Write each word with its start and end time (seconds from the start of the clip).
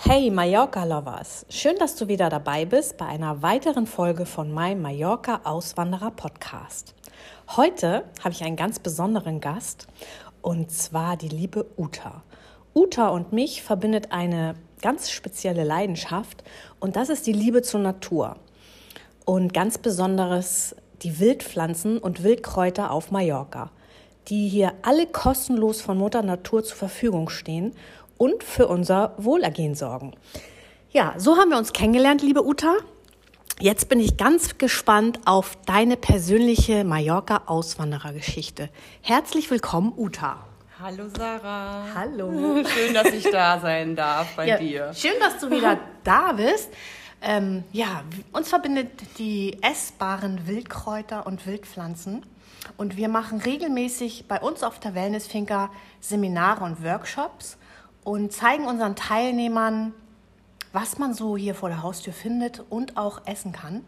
Hey 0.00 0.30
Mallorca 0.30 0.84
Lovers, 0.84 1.44
schön, 1.50 1.74
dass 1.76 1.96
du 1.96 2.06
wieder 2.06 2.28
dabei 2.28 2.64
bist 2.64 2.98
bei 2.98 3.06
einer 3.06 3.42
weiteren 3.42 3.84
Folge 3.84 4.26
von 4.26 4.52
meinem 4.52 4.80
Mallorca 4.80 5.40
Auswanderer 5.42 6.12
Podcast. 6.12 6.94
Heute 7.56 8.04
habe 8.20 8.30
ich 8.30 8.44
einen 8.44 8.54
ganz 8.54 8.78
besonderen 8.78 9.40
Gast 9.40 9.88
und 10.40 10.70
zwar 10.70 11.16
die 11.16 11.28
liebe 11.28 11.66
Uta. 11.76 12.22
Uta 12.76 13.08
und 13.08 13.32
mich 13.32 13.64
verbindet 13.64 14.12
eine 14.12 14.54
ganz 14.80 15.10
spezielle 15.10 15.64
Leidenschaft 15.64 16.44
und 16.78 16.94
das 16.94 17.08
ist 17.08 17.26
die 17.26 17.32
Liebe 17.32 17.62
zur 17.62 17.80
Natur 17.80 18.36
und 19.24 19.52
ganz 19.52 19.78
besonderes 19.78 20.76
die 21.02 21.18
Wildpflanzen 21.18 21.98
und 21.98 22.22
Wildkräuter 22.22 22.92
auf 22.92 23.10
Mallorca, 23.10 23.72
die 24.28 24.48
hier 24.48 24.74
alle 24.82 25.08
kostenlos 25.08 25.80
von 25.80 25.98
Mutter 25.98 26.22
Natur 26.22 26.62
zur 26.62 26.76
Verfügung 26.76 27.28
stehen 27.30 27.74
und 28.18 28.44
für 28.44 28.66
unser 28.66 29.14
Wohlergehen 29.16 29.74
sorgen. 29.74 30.12
Ja, 30.90 31.14
so 31.16 31.36
haben 31.36 31.50
wir 31.50 31.58
uns 31.58 31.72
kennengelernt, 31.72 32.22
liebe 32.22 32.44
Uta. 32.44 32.74
Jetzt 33.60 33.88
bin 33.88 33.98
ich 33.98 34.16
ganz 34.16 34.58
gespannt 34.58 35.20
auf 35.24 35.56
deine 35.66 35.96
persönliche 35.96 36.84
Mallorca-Auswanderergeschichte. 36.84 38.68
Herzlich 39.02 39.50
willkommen, 39.50 39.92
Uta. 39.96 40.38
Hallo 40.80 41.08
Sarah. 41.08 41.86
Hallo. 41.92 42.62
Schön, 42.74 42.94
dass 42.94 43.08
ich 43.08 43.28
da 43.30 43.58
sein 43.58 43.96
darf 43.96 44.36
bei 44.36 44.46
ja, 44.46 44.58
dir. 44.58 44.92
Schön, 44.94 45.18
dass 45.18 45.38
du 45.38 45.50
wieder 45.50 45.78
da 46.04 46.32
bist. 46.32 46.70
Ähm, 47.20 47.64
ja, 47.72 48.04
uns 48.32 48.48
verbindet 48.48 48.92
die 49.18 49.60
essbaren 49.60 50.46
Wildkräuter 50.46 51.26
und 51.26 51.44
Wildpflanzen. 51.46 52.24
Und 52.76 52.96
wir 52.96 53.08
machen 53.08 53.40
regelmäßig 53.40 54.26
bei 54.28 54.40
uns 54.40 54.62
auf 54.62 54.78
der 54.78 54.94
Wellnessfinker 54.94 55.70
Seminare 56.00 56.64
und 56.64 56.84
Workshops 56.84 57.58
und 58.04 58.32
zeigen 58.32 58.66
unseren 58.66 58.96
Teilnehmern, 58.96 59.92
was 60.72 60.98
man 60.98 61.14
so 61.14 61.36
hier 61.36 61.54
vor 61.54 61.68
der 61.68 61.82
Haustür 61.82 62.12
findet 62.12 62.62
und 62.70 62.96
auch 62.96 63.26
essen 63.26 63.52
kann. 63.52 63.84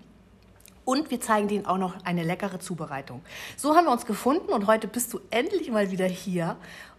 Und 0.84 1.10
wir 1.10 1.20
zeigen 1.20 1.48
denen 1.48 1.66
auch 1.66 1.78
noch 1.78 2.04
eine 2.04 2.24
leckere 2.24 2.58
Zubereitung. 2.58 3.22
So 3.56 3.76
haben 3.76 3.84
wir 3.84 3.92
uns 3.92 4.06
gefunden 4.06 4.52
und 4.52 4.66
heute 4.66 4.88
bist 4.88 5.12
du 5.12 5.20
endlich 5.30 5.70
mal 5.70 5.90
wieder 5.90 6.06
hier. 6.06 6.56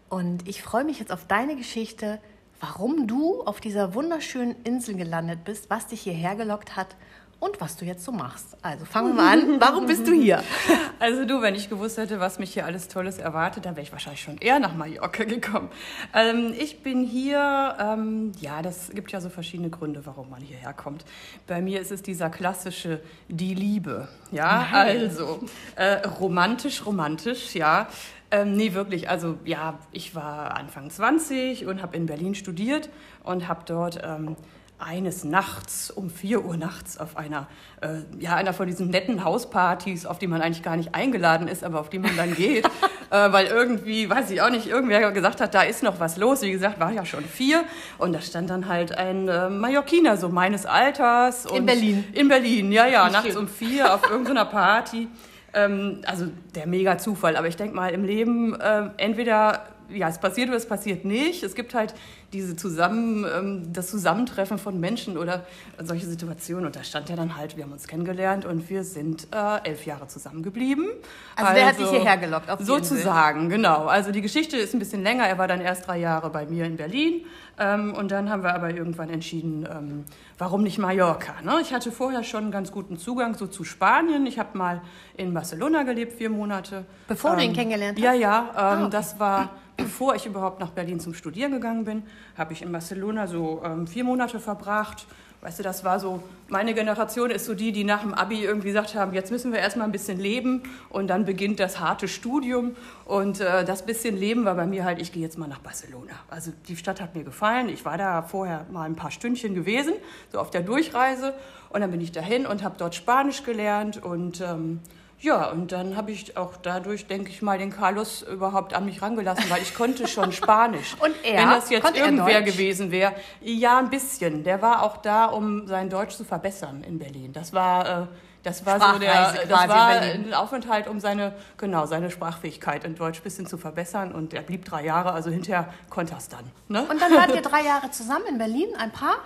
Und 0.07 0.47
ich 0.47 0.61
freue 0.61 0.83
mich 0.83 0.99
jetzt 0.99 1.11
auf 1.11 1.25
deine 1.25 1.55
Geschichte, 1.55 2.19
warum 2.59 3.07
du 3.07 3.41
auf 3.43 3.59
dieser 3.59 3.93
wunderschönen 3.95 4.55
Insel 4.63 4.95
gelandet 4.95 5.43
bist, 5.43 5.69
was 5.69 5.87
dich 5.87 6.01
hierher 6.01 6.35
gelockt 6.35 6.75
hat 6.75 6.95
und 7.41 7.59
was 7.59 7.75
du 7.75 7.85
jetzt 7.85 8.05
so 8.05 8.11
machst. 8.11 8.55
Also 8.61 8.85
fangen 8.85 9.15
wir 9.15 9.23
an. 9.23 9.59
Warum 9.59 9.87
bist 9.87 10.07
du 10.07 10.13
hier? 10.13 10.41
Also 10.99 11.25
du, 11.25 11.41
wenn 11.41 11.55
ich 11.55 11.67
gewusst 11.67 11.97
hätte, 11.97 12.19
was 12.19 12.37
mich 12.37 12.53
hier 12.53 12.63
alles 12.63 12.87
Tolles 12.87 13.17
erwartet, 13.17 13.65
dann 13.65 13.75
wäre 13.75 13.83
ich 13.83 13.91
wahrscheinlich 13.91 14.21
schon 14.21 14.37
eher 14.37 14.59
nach 14.59 14.75
Mallorca 14.75 15.23
gekommen. 15.23 15.69
Ähm, 16.13 16.53
ich 16.55 16.83
bin 16.83 17.03
hier, 17.03 17.75
ähm, 17.79 18.33
ja, 18.39 18.61
das 18.61 18.91
gibt 18.91 19.11
ja 19.11 19.19
so 19.19 19.29
verschiedene 19.29 19.71
Gründe, 19.71 20.05
warum 20.05 20.29
man 20.29 20.41
hierher 20.41 20.73
kommt. 20.73 21.03
Bei 21.47 21.59
mir 21.59 21.81
ist 21.81 21.91
es 21.91 22.03
dieser 22.03 22.29
klassische, 22.29 23.01
die 23.29 23.55
Liebe. 23.55 24.09
Ja, 24.31 24.67
Nein. 24.71 24.99
also 24.99 25.39
äh, 25.75 26.07
romantisch, 26.07 26.85
romantisch, 26.85 27.55
ja. 27.55 27.87
Ähm, 28.29 28.53
nee, 28.55 28.75
wirklich. 28.75 29.09
Also 29.09 29.39
ja, 29.43 29.79
ich 29.91 30.13
war 30.13 30.55
Anfang 30.55 30.91
20 30.91 31.65
und 31.65 31.81
habe 31.81 31.97
in 31.97 32.05
Berlin 32.05 32.35
studiert 32.35 32.89
und 33.23 33.47
habe 33.47 33.61
dort 33.65 33.99
ähm, 34.03 34.35
eines 34.81 35.23
Nachts 35.23 35.91
um 35.91 36.09
4 36.09 36.43
Uhr 36.43 36.57
nachts 36.57 36.97
auf 36.97 37.15
einer, 37.17 37.47
äh, 37.81 37.99
ja, 38.19 38.35
einer 38.35 38.53
von 38.53 38.67
diesen 38.67 38.89
netten 38.89 39.23
Hauspartys, 39.23 40.05
auf 40.05 40.19
die 40.19 40.27
man 40.27 40.41
eigentlich 40.41 40.63
gar 40.63 40.75
nicht 40.75 40.95
eingeladen 40.95 41.47
ist, 41.47 41.63
aber 41.63 41.79
auf 41.79 41.89
die 41.89 41.99
man 41.99 42.15
dann 42.17 42.35
geht, 42.35 42.65
äh, 43.11 43.31
weil 43.31 43.45
irgendwie, 43.47 44.09
weiß 44.09 44.31
ich 44.31 44.41
auch 44.41 44.49
nicht, 44.49 44.67
irgendwer 44.67 45.11
gesagt 45.11 45.39
hat, 45.39 45.53
da 45.53 45.61
ist 45.61 45.83
noch 45.83 45.99
was 45.99 46.17
los. 46.17 46.41
Wie 46.41 46.51
gesagt, 46.51 46.79
war 46.79 46.91
ja 46.91 47.05
schon 47.05 47.23
vier 47.23 47.63
und 47.97 48.13
da 48.13 48.21
stand 48.21 48.49
dann 48.49 48.67
halt 48.67 48.97
ein 48.97 49.27
äh, 49.27 49.49
Mallorquiner, 49.49 50.17
so 50.17 50.29
meines 50.29 50.65
Alters. 50.65 51.45
in 51.45 51.65
Berlin? 51.65 52.03
In 52.13 52.27
Berlin, 52.27 52.71
ja, 52.71 52.87
ja, 52.87 53.09
nachts 53.09 53.35
um 53.35 53.47
vier 53.47 53.93
auf 53.93 54.01
irgendeiner 54.09 54.45
Party. 54.45 55.07
Ähm, 55.53 56.01
also 56.05 56.27
der 56.55 56.65
mega 56.65 56.97
Zufall, 56.97 57.35
aber 57.35 57.47
ich 57.47 57.57
denke 57.57 57.75
mal, 57.75 57.89
im 57.89 58.03
Leben 58.03 58.59
äh, 58.59 58.89
entweder 58.97 59.65
ja, 59.93 60.09
es 60.09 60.17
passiert 60.19 60.49
oder 60.49 60.57
es 60.57 60.65
passiert 60.65 61.05
nicht. 61.05 61.43
Es 61.43 61.55
gibt 61.55 61.73
halt 61.73 61.93
diese 62.33 62.55
Zusammen, 62.55 63.25
ähm, 63.25 63.73
das 63.73 63.87
Zusammentreffen 63.89 64.57
von 64.57 64.79
Menschen 64.79 65.17
oder 65.17 65.45
solche 65.81 66.05
Situationen. 66.05 66.65
Und 66.65 66.75
da 66.75 66.83
stand 66.83 67.09
ja 67.09 67.15
dann 67.15 67.35
halt, 67.35 67.57
wir 67.57 67.63
haben 67.63 67.71
uns 67.71 67.87
kennengelernt 67.87 68.45
und 68.45 68.69
wir 68.69 68.83
sind 68.83 69.27
äh, 69.33 69.67
elf 69.67 69.85
Jahre 69.85 70.07
zusammengeblieben. 70.07 70.87
Also, 71.35 71.49
also 71.49 71.59
der 71.59 71.67
hat 71.67 71.77
dich 71.77 71.85
also 71.85 71.95
hierher 71.97 72.17
gelockt, 72.17 72.49
auf 72.49 72.59
Sozusagen, 72.61 73.49
genau. 73.49 73.85
Also 73.85 74.11
die 74.11 74.21
Geschichte 74.21 74.57
ist 74.57 74.73
ein 74.73 74.79
bisschen 74.79 75.03
länger. 75.03 75.27
Er 75.27 75.37
war 75.37 75.47
dann 75.47 75.61
erst 75.61 75.87
drei 75.87 75.99
Jahre 75.99 76.29
bei 76.29 76.45
mir 76.45 76.65
in 76.65 76.77
Berlin. 76.77 77.25
Ähm, 77.59 77.93
und 77.93 78.11
dann 78.11 78.29
haben 78.29 78.43
wir 78.43 78.55
aber 78.55 78.73
irgendwann 78.73 79.09
entschieden, 79.09 79.67
ähm, 79.69 80.05
warum 80.37 80.63
nicht 80.63 80.77
Mallorca? 80.77 81.41
Ne? 81.43 81.59
Ich 81.61 81.73
hatte 81.73 81.91
vorher 81.91 82.23
schon 82.23 82.43
einen 82.43 82.51
ganz 82.51 82.71
guten 82.71 82.97
Zugang 82.97 83.35
so 83.35 83.45
zu 83.45 83.65
Spanien. 83.65 84.25
Ich 84.25 84.39
habe 84.39 84.57
mal 84.57 84.81
in 85.17 85.33
Barcelona 85.33 85.83
gelebt, 85.83 86.13
vier 86.13 86.29
Monate. 86.29 86.85
Bevor 87.07 87.35
du 87.35 87.43
ihn 87.43 87.53
kennengelernt 87.53 87.97
hast? 87.97 88.03
Ja, 88.03 88.13
ja. 88.13 88.49
Ah, 88.55 88.79
okay. 88.79 88.89
Das 88.89 89.19
war 89.19 89.49
bevor 89.81 90.15
ich 90.15 90.25
überhaupt 90.25 90.59
nach 90.59 90.71
Berlin 90.71 90.99
zum 90.99 91.13
Studieren 91.13 91.51
gegangen 91.51 91.83
bin, 91.85 92.03
habe 92.37 92.53
ich 92.53 92.61
in 92.61 92.71
Barcelona 92.71 93.27
so 93.27 93.61
ähm, 93.63 93.87
vier 93.87 94.03
Monate 94.03 94.39
verbracht. 94.39 95.05
Weißt 95.41 95.57
du, 95.57 95.63
das 95.63 95.83
war 95.83 95.99
so, 95.99 96.21
meine 96.49 96.75
Generation 96.75 97.31
ist 97.31 97.45
so 97.45 97.55
die, 97.55 97.71
die 97.71 97.83
nach 97.83 98.01
dem 98.01 98.13
Abi 98.13 98.43
irgendwie 98.43 98.67
gesagt 98.67 98.93
haben, 98.93 99.11
jetzt 99.13 99.31
müssen 99.31 99.51
wir 99.51 99.57
erstmal 99.57 99.87
ein 99.87 99.91
bisschen 99.91 100.19
leben 100.19 100.61
und 100.89 101.07
dann 101.07 101.25
beginnt 101.25 101.59
das 101.59 101.79
harte 101.79 102.07
Studium. 102.07 102.75
Und 103.05 103.39
äh, 103.39 103.65
das 103.65 103.83
bisschen 103.83 104.15
Leben 104.15 104.45
war 104.45 104.53
bei 104.53 104.67
mir 104.67 104.85
halt, 104.85 105.01
ich 105.01 105.11
gehe 105.11 105.23
jetzt 105.23 105.39
mal 105.39 105.47
nach 105.47 105.57
Barcelona. 105.57 106.13
Also 106.29 106.51
die 106.67 106.77
Stadt 106.77 107.01
hat 107.01 107.15
mir 107.15 107.23
gefallen. 107.23 107.69
Ich 107.69 107.83
war 107.85 107.97
da 107.97 108.21
vorher 108.21 108.67
mal 108.71 108.83
ein 108.83 108.95
paar 108.95 109.09
Stündchen 109.09 109.55
gewesen, 109.55 109.93
so 110.31 110.37
auf 110.37 110.51
der 110.51 110.61
Durchreise. 110.61 111.33
Und 111.69 111.81
dann 111.81 111.89
bin 111.89 112.01
ich 112.01 112.11
dahin 112.11 112.45
und 112.45 112.63
habe 112.63 112.75
dort 112.77 112.93
Spanisch 112.93 113.41
gelernt 113.43 113.97
und 114.03 114.41
ähm, 114.41 114.79
ja, 115.21 115.51
und 115.51 115.71
dann 115.71 115.95
habe 115.95 116.11
ich 116.11 116.35
auch 116.35 116.57
dadurch, 116.57 117.05
denke 117.05 117.29
ich 117.29 117.43
mal, 117.43 117.59
den 117.59 117.69
Carlos 117.69 118.23
überhaupt 118.23 118.73
an 118.73 118.85
mich 118.85 119.03
rangelassen, 119.03 119.49
weil 119.51 119.61
ich 119.61 119.75
konnte 119.75 120.07
schon 120.07 120.31
Spanisch. 120.31 120.95
und 120.99 121.13
er? 121.23 121.41
Wenn 121.41 121.49
das 121.49 121.69
jetzt 121.69 121.95
irgendwer 121.95 122.41
gewesen 122.41 122.89
wäre, 122.89 123.13
ja, 123.39 123.77
ein 123.77 123.91
bisschen. 123.91 124.43
Der 124.43 124.63
war 124.63 124.81
auch 124.81 124.97
da, 124.97 125.25
um 125.25 125.67
sein 125.67 125.91
Deutsch 125.91 126.15
zu 126.15 126.23
verbessern 126.23 126.83
in 126.83 126.97
Berlin. 126.97 127.33
Das 127.33 127.53
war, 127.53 128.03
äh, 128.03 128.07
das 128.41 128.65
war 128.65 128.79
so 128.93 128.97
der, 128.97 129.45
das 129.47 129.67
war 129.67 129.89
ein 129.89 130.33
Aufenthalt, 130.33 130.87
um 130.87 130.99
seine, 130.99 131.35
genau, 131.57 131.85
seine 131.85 132.09
Sprachfähigkeit 132.09 132.83
in 132.83 132.95
Deutsch 132.95 133.19
ein 133.19 133.23
bisschen 133.23 133.45
zu 133.45 133.59
verbessern. 133.59 134.11
Und 134.13 134.33
er 134.33 134.41
blieb 134.41 134.65
drei 134.65 134.83
Jahre, 134.83 135.11
also 135.11 135.29
hinterher 135.29 135.71
konnte 135.91 136.13
er 136.13 136.17
es 136.17 136.29
dann. 136.29 136.49
Ne? 136.67 136.81
Und 136.81 136.99
dann 136.99 137.11
wart 137.11 137.35
ihr 137.35 137.41
drei 137.43 137.61
Jahre 137.61 137.91
zusammen 137.91 138.25
in 138.27 138.39
Berlin, 138.39 138.69
ein 138.75 138.91
Paar? 138.91 139.17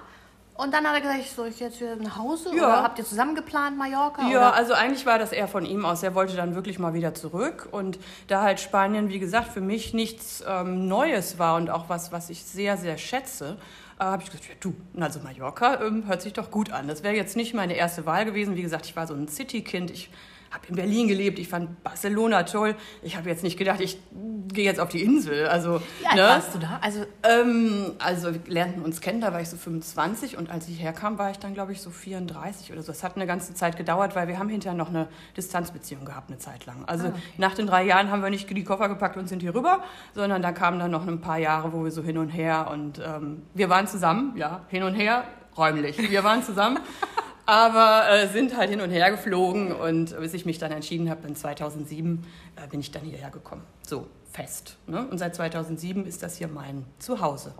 Und 0.55 0.73
dann 0.73 0.88
hat 0.88 0.95
er 0.95 1.01
gesagt, 1.01 1.29
soll 1.35 1.49
ich 1.49 1.59
jetzt 1.59 1.81
wieder 1.81 1.97
nach 1.97 2.17
Hause? 2.17 2.55
Ja. 2.55 2.63
Oder 2.63 2.83
habt 2.83 2.97
ihr 2.97 3.05
zusammen 3.05 3.35
geplant, 3.35 3.77
Mallorca? 3.77 4.21
Ja, 4.29 4.29
oder? 4.29 4.53
also 4.53 4.73
eigentlich 4.73 5.05
war 5.05 5.19
das 5.19 5.33
eher 5.33 5.49
von 5.49 5.66
ihm 5.66 5.85
aus. 5.85 6.01
Er 6.01 6.16
wollte 6.16 6.38
dann 6.38 6.55
wirklich 6.55 6.79
mal 6.79 6.93
wieder 6.93 7.13
zurück. 7.13 7.67
Und 7.71 7.99
da 8.27 8.41
halt 8.41 8.61
Spanien, 8.61 9.09
wie 9.09 9.19
gesagt, 9.19 9.49
für 9.49 9.59
mich 9.59 9.93
nichts 9.93 10.43
ähm, 10.47 10.88
Neues 10.88 11.39
war 11.39 11.57
und 11.57 11.69
auch 11.69 11.89
was, 11.89 12.13
was 12.13 12.29
ich 12.29 12.43
sehr, 12.45 12.77
sehr 12.77 12.97
schätze, 12.97 13.57
äh, 13.99 14.03
habe 14.05 14.23
ich 14.23 14.29
gesagt, 14.29 14.47
ja, 14.47 14.55
du, 14.61 14.73
also 14.97 15.19
Mallorca 15.19 15.81
ähm, 15.81 16.07
hört 16.07 16.21
sich 16.21 16.31
doch 16.31 16.49
gut 16.51 16.72
an. 16.72 16.87
Das 16.87 17.03
wäre 17.03 17.16
jetzt 17.16 17.35
nicht 17.35 17.53
meine 17.53 17.75
erste 17.75 18.05
Wahl 18.05 18.23
gewesen. 18.23 18.55
Wie 18.55 18.61
gesagt, 18.61 18.85
ich 18.85 18.96
war 18.96 19.07
so 19.07 19.13
ein 19.13 19.28
City-Kind. 19.28 19.91
Ich 19.91 20.09
habe 20.55 20.67
in 20.67 20.75
Berlin 20.75 21.07
gelebt, 21.07 21.37
ich 21.40 21.47
fand 21.47 21.84
Barcelona 21.84 22.43
toll. 22.43 22.75
Ich 23.03 23.16
habe 23.16 23.29
jetzt 23.29 23.43
nicht 23.43 23.57
gedacht, 23.57 23.81
ich 23.81 23.99
gehe 24.53 24.66
jetzt 24.66 24.79
auf 24.79 24.90
die 24.90 25.03
Insel. 25.03 25.47
Also, 25.47 25.81
Wie 25.99 26.07
alt 26.07 26.16
ne? 26.16 26.22
warst 26.22 26.55
du 26.55 26.59
da? 26.59 26.79
Also, 26.81 27.05
ähm, 27.23 27.91
also 27.99 28.34
wir 28.34 28.41
lernten 28.47 28.81
uns 28.81 29.02
kennen, 29.02 29.22
da 29.22 29.34
war 29.34 29.41
ich 29.41 29.49
so 29.49 29.57
25 29.57 30.37
und 30.37 30.49
als 30.49 30.67
ich 30.67 30.81
herkam, 30.81 31.17
war 31.17 31.31
ich 31.31 31.37
dann, 31.37 31.53
glaube 31.53 31.73
ich, 31.73 31.81
so 31.81 31.90
34 31.90 32.72
oder 32.72 32.81
so. 32.81 32.91
Es 32.91 33.03
hat 33.03 33.16
eine 33.16 33.28
ganze 33.28 33.53
Zeit 33.53 33.78
gedauert, 33.78 34.16
weil 34.16 34.28
wir 34.28 34.40
haben 34.40 34.49
hinterher 34.49 34.78
noch 34.78 34.90
eine 34.90 35.07
Distanzbeziehung 35.35 36.05
gehabt, 36.05 36.29
eine 36.29 36.40
Zeit 36.40 36.66
lang. 36.66 36.84
Also 36.85 37.07
ah, 37.07 37.09
okay. 37.09 37.22
nach 37.37 37.53
den 37.53 37.67
drei 37.67 37.84
Jahren 37.84 38.09
haben 38.09 38.23
wir 38.23 38.29
nicht 38.29 38.49
die 38.49 38.63
Koffer 38.63 38.87
gepackt 38.87 39.17
und 39.17 39.28
sind 39.28 39.41
hier 39.41 39.53
rüber, 39.53 39.84
sondern 40.13 40.41
da 40.41 40.52
kamen 40.52 40.79
dann 40.79 40.91
noch 40.91 41.05
ein 41.05 41.19
paar 41.19 41.37
Jahre, 41.37 41.73
wo 41.73 41.84
wir 41.84 41.91
so 41.91 42.02
hin 42.02 42.17
und 42.17 42.29
her 42.29 42.69
und 42.72 42.99
ähm, 43.05 43.43
wir 43.53 43.69
waren 43.69 43.87
zusammen, 43.87 44.34
ja, 44.37 44.61
hin 44.69 44.84
und 44.84 44.96
her, 44.96 45.25
räumlich. 45.57 45.97
Wir 46.09 46.23
waren 46.23 46.43
zusammen. 46.43 46.79
aber 47.45 48.09
äh, 48.09 48.27
sind 48.27 48.57
halt 48.57 48.69
hin 48.69 48.81
und 48.81 48.89
her 48.89 49.11
geflogen 49.11 49.71
und 49.71 50.17
bis 50.19 50.33
ich 50.33 50.45
mich 50.45 50.57
dann 50.57 50.71
entschieden 50.71 51.09
habe, 51.09 51.27
in 51.27 51.35
2007 51.35 52.25
äh, 52.55 52.67
bin 52.67 52.79
ich 52.79 52.91
dann 52.91 53.03
hierher 53.03 53.29
gekommen. 53.29 53.63
So 53.83 54.07
fest. 54.31 54.77
Ne? 54.87 55.07
Und 55.07 55.17
seit 55.17 55.35
2007 55.35 56.05
ist 56.05 56.23
das 56.23 56.37
hier 56.37 56.47
mein 56.47 56.85
Zuhause. 56.99 57.53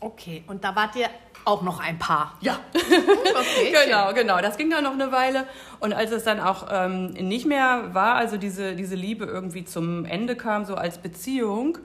Okay, 0.00 0.44
und 0.46 0.64
da 0.64 0.76
wart 0.76 0.96
ihr 0.96 1.08
auch 1.44 1.62
noch 1.62 1.80
ein 1.80 1.98
Paar. 1.98 2.36
Ja, 2.40 2.58
okay, 2.74 3.72
genau, 3.84 4.12
genau. 4.12 4.40
Das 4.40 4.56
ging 4.56 4.70
dann 4.70 4.84
noch 4.84 4.92
eine 4.92 5.12
Weile. 5.12 5.46
Und 5.80 5.92
als 5.92 6.10
es 6.10 6.24
dann 6.24 6.40
auch 6.40 6.68
ähm, 6.70 7.08
nicht 7.12 7.46
mehr 7.46 7.94
war, 7.94 8.16
also 8.16 8.36
diese, 8.36 8.74
diese 8.76 8.94
Liebe 8.94 9.24
irgendwie 9.24 9.64
zum 9.64 10.04
Ende 10.04 10.36
kam, 10.36 10.64
so 10.64 10.74
als 10.74 10.98
Beziehung, 10.98 11.78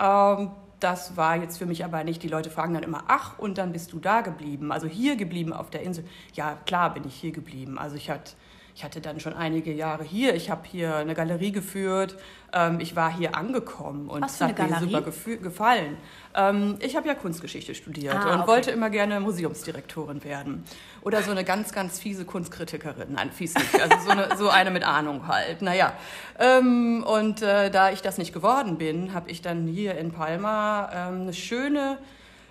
ähm, 0.00 0.50
das 0.80 1.16
war 1.16 1.36
jetzt 1.36 1.58
für 1.58 1.66
mich 1.66 1.84
aber 1.84 2.04
nicht. 2.04 2.22
Die 2.22 2.28
Leute 2.28 2.50
fragen 2.50 2.74
dann 2.74 2.82
immer, 2.82 3.04
ach, 3.08 3.38
und 3.38 3.58
dann 3.58 3.72
bist 3.72 3.92
du 3.92 3.98
da 3.98 4.20
geblieben, 4.20 4.72
also 4.72 4.86
hier 4.86 5.16
geblieben 5.16 5.52
auf 5.52 5.70
der 5.70 5.82
Insel. 5.82 6.04
Ja, 6.34 6.58
klar 6.66 6.92
bin 6.92 7.06
ich 7.06 7.14
hier 7.14 7.32
geblieben. 7.32 7.78
Also 7.78 7.96
ich 7.96 8.10
hatte 8.10 8.32
ich 8.76 8.84
hatte 8.84 9.00
dann 9.00 9.18
schon 9.20 9.32
einige 9.32 9.72
Jahre 9.72 10.04
hier. 10.04 10.34
Ich 10.34 10.50
habe 10.50 10.68
hier 10.70 10.96
eine 10.96 11.14
Galerie 11.14 11.50
geführt. 11.50 12.14
Ähm, 12.52 12.78
ich 12.78 12.94
war 12.94 13.10
hier 13.10 13.34
angekommen 13.34 14.10
und 14.10 14.22
es 14.22 14.38
hat 14.38 14.58
mir 14.58 14.78
super 14.78 15.00
gefallen. 15.00 15.96
Ähm, 16.34 16.76
ich 16.80 16.94
habe 16.94 17.08
ja 17.08 17.14
Kunstgeschichte 17.14 17.74
studiert 17.74 18.14
ah, 18.14 18.34
und 18.34 18.40
okay. 18.40 18.48
wollte 18.48 18.70
immer 18.72 18.90
gerne 18.90 19.18
Museumsdirektorin 19.20 20.22
werden. 20.24 20.62
Oder 21.00 21.22
so 21.22 21.30
eine 21.30 21.42
ganz, 21.42 21.72
ganz 21.72 21.98
fiese 21.98 22.26
Kunstkritikerin. 22.26 23.14
Nein, 23.14 23.32
fies 23.32 23.54
nicht. 23.54 23.80
Also 23.80 23.96
so 24.04 24.10
eine, 24.10 24.36
so 24.36 24.50
eine 24.50 24.70
mit 24.70 24.84
Ahnung 24.84 25.26
halt. 25.26 25.62
Naja. 25.62 25.94
Ähm, 26.38 27.02
und 27.02 27.40
äh, 27.40 27.70
da 27.70 27.92
ich 27.92 28.02
das 28.02 28.18
nicht 28.18 28.34
geworden 28.34 28.76
bin, 28.76 29.14
habe 29.14 29.30
ich 29.30 29.40
dann 29.40 29.66
hier 29.66 29.96
in 29.96 30.12
Palma 30.12 30.90
ähm, 30.92 31.22
eine 31.22 31.32
schöne 31.32 31.96